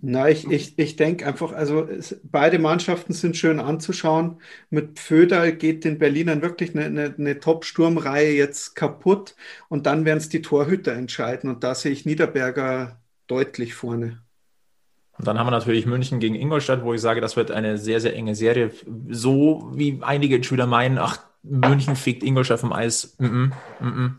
[0.00, 4.40] Na, ich, ich, ich denke einfach, also es, beide Mannschaften sind schön anzuschauen.
[4.70, 9.34] Mit Pföder geht den Berlinern wirklich eine, eine, eine Top-Sturmreihe jetzt kaputt
[9.68, 14.20] und dann werden es die Torhüter entscheiden und da sehe ich Niederberger deutlich vorne.
[15.16, 18.00] Und dann haben wir natürlich München gegen Ingolstadt, wo ich sage, das wird eine sehr,
[18.00, 18.72] sehr enge Serie.
[19.08, 23.16] So wie einige Spieler meinen, ach, München fegt Ingolstadt vom Eis.
[23.18, 24.18] Mm -mm, mm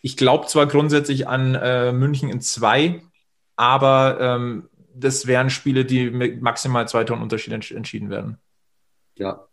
[0.00, 3.02] ich glaube zwar grundsätzlich an äh, München in zwei,
[3.56, 4.69] aber ähm,
[5.00, 8.38] das wären Spiele, die mit maximal zwei Toren Unterschied ents entschieden werden.
[9.16, 9.48] Ja,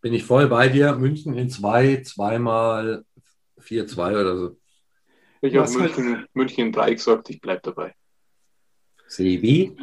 [0.00, 0.96] bin ich voll bei dir.
[0.96, 3.04] München in zwei, zweimal
[3.60, 4.56] 4-2 oder so.
[5.42, 7.94] Ich habe München, halt, München in drei gesagt, ich bleibe dabei.
[9.06, 9.76] Sebi?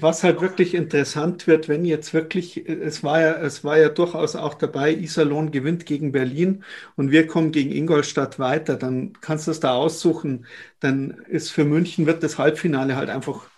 [0.00, 4.34] Was halt wirklich interessant wird, wenn jetzt wirklich, es war ja, es war ja durchaus
[4.34, 6.64] auch dabei, Iserlohn gewinnt gegen Berlin
[6.96, 10.46] und wir kommen gegen Ingolstadt weiter, dann kannst du es da aussuchen.
[10.80, 13.48] Dann ist für München wird das Halbfinale halt einfach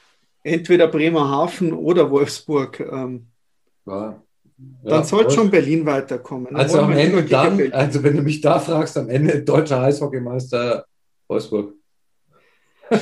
[0.42, 2.80] entweder Bremerhaven oder Wolfsburg.
[2.80, 3.26] Ähm,
[3.86, 4.22] ja.
[4.82, 6.54] Ja, dann sollte schon Berlin weiterkommen.
[6.54, 10.84] Also am Ende dann, also wenn du mich da fragst, am Ende deutscher Eishockeymeister
[11.28, 11.74] Wolfsburg.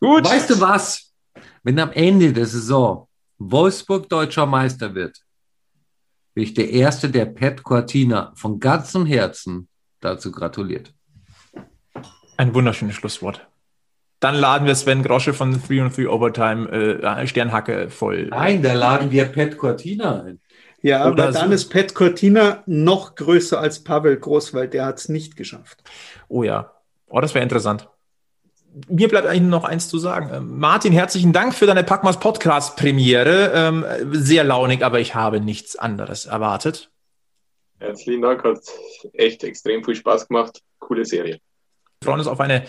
[0.00, 0.24] Gut.
[0.24, 1.12] Weißt du was?
[1.62, 5.18] Wenn am Ende der Saison Wolfsburg deutscher Meister wird,
[6.34, 9.68] bin ich der Erste, der Pat Cortina von ganzem Herzen
[10.00, 10.94] dazu gratuliert.
[12.36, 13.48] Ein wunderschönes Schlusswort.
[14.24, 18.28] Dann laden wir Sven Grosche von 3 on 3 Overtime äh, Sternhacke voll.
[18.28, 20.40] Nein, da laden wir Pat Cortina ein.
[20.80, 21.54] Ja, Oder aber dann so.
[21.54, 25.82] ist Pat Cortina noch größer als Pavel Groß, weil der hat es nicht geschafft.
[26.28, 26.72] Oh ja.
[27.06, 27.90] Oh, das wäre interessant.
[28.88, 30.30] Mir bleibt eigentlich nur noch eins zu sagen.
[30.32, 33.52] Ähm, Martin, herzlichen Dank für deine Packmas Podcast Premiere.
[33.54, 36.90] Ähm, sehr launig, aber ich habe nichts anderes erwartet.
[37.78, 38.60] Herzlichen Dank, hat
[39.12, 40.62] echt extrem viel Spaß gemacht.
[40.78, 41.40] Coole Serie.
[42.00, 42.64] Wir freuen uns auf eine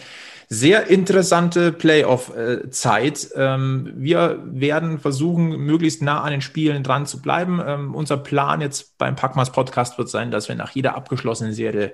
[0.49, 3.29] sehr interessante Playoff-Zeit.
[3.35, 7.61] Ähm, wir werden versuchen, möglichst nah an den Spielen dran zu bleiben.
[7.65, 11.93] Ähm, unser Plan jetzt beim Packmas Podcast wird sein, dass wir nach jeder abgeschlossenen Serie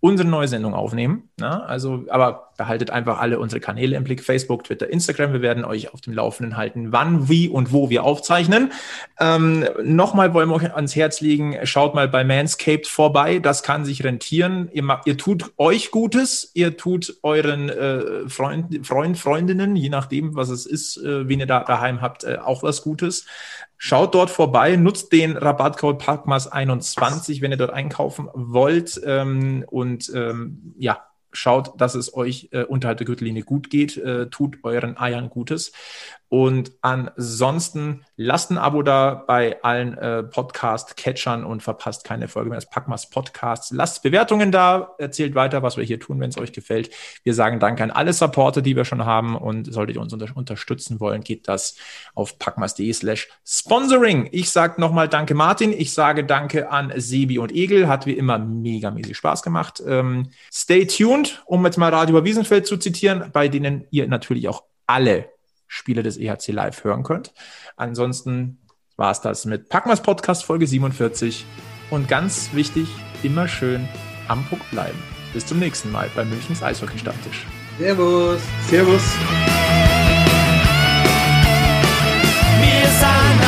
[0.00, 1.28] unsere neue Sendung aufnehmen.
[1.38, 1.64] Ne?
[1.64, 5.32] Also, aber behaltet einfach alle unsere Kanäle im Blick: Facebook, Twitter, Instagram.
[5.32, 8.72] Wir werden euch auf dem Laufenden halten, wann, wie und wo wir aufzeichnen.
[9.18, 13.38] Ähm, Nochmal wollen wir euch ans Herz legen: Schaut mal bei Manscaped vorbei.
[13.38, 14.68] Das kann sich rentieren.
[14.72, 20.50] Ihr, ihr tut euch Gutes, ihr tut euren äh, Freund, Freund, Freundinnen, je nachdem, was
[20.50, 23.24] es ist, äh, wen ihr da daheim habt, äh, auch was Gutes.
[23.80, 29.00] Schaut dort vorbei, nutzt den Rabattcode PACMAS21, wenn ihr dort einkaufen wollt.
[29.04, 31.07] Ähm, und ähm, ja,
[31.38, 35.72] schaut, dass es euch äh, unterhalb der Gürtellinie gut geht, äh, tut euren Eiern Gutes.
[36.28, 42.58] Und ansonsten lasst ein Abo da bei allen äh, Podcast-Catchern und verpasst keine Folge mehr
[42.58, 43.70] des Packmas Podcasts.
[43.70, 46.90] Lasst Bewertungen da, erzählt weiter, was wir hier tun, wenn es euch gefällt.
[47.22, 50.28] Wir sagen Danke an alle Supporter, die wir schon haben und solltet ihr uns unter
[50.34, 51.76] unterstützen wollen, geht das
[52.14, 54.28] auf packmas.de slash sponsoring.
[54.32, 58.38] Ich sage nochmal Danke Martin, ich sage Danke an Sebi und Egel, hat wie immer
[58.38, 59.82] mega mäßig Spaß gemacht.
[59.86, 64.64] Ähm, stay tuned, um jetzt mal Radio Wiesenfeld zu zitieren, bei denen ihr natürlich auch
[64.86, 65.37] alle
[65.68, 67.32] Spiele des EHC Live hören könnt.
[67.76, 68.58] Ansonsten
[68.96, 71.46] war es das mit Packmas Podcast Folge 47.
[71.90, 72.88] Und ganz wichtig,
[73.22, 73.88] immer schön
[74.26, 74.98] am Puck bleiben.
[75.32, 77.46] Bis zum nächsten Mal bei Münchens Eishockey-Stammtisch.
[77.78, 78.40] Servus.
[78.68, 79.02] Servus.
[82.60, 83.47] Wir sind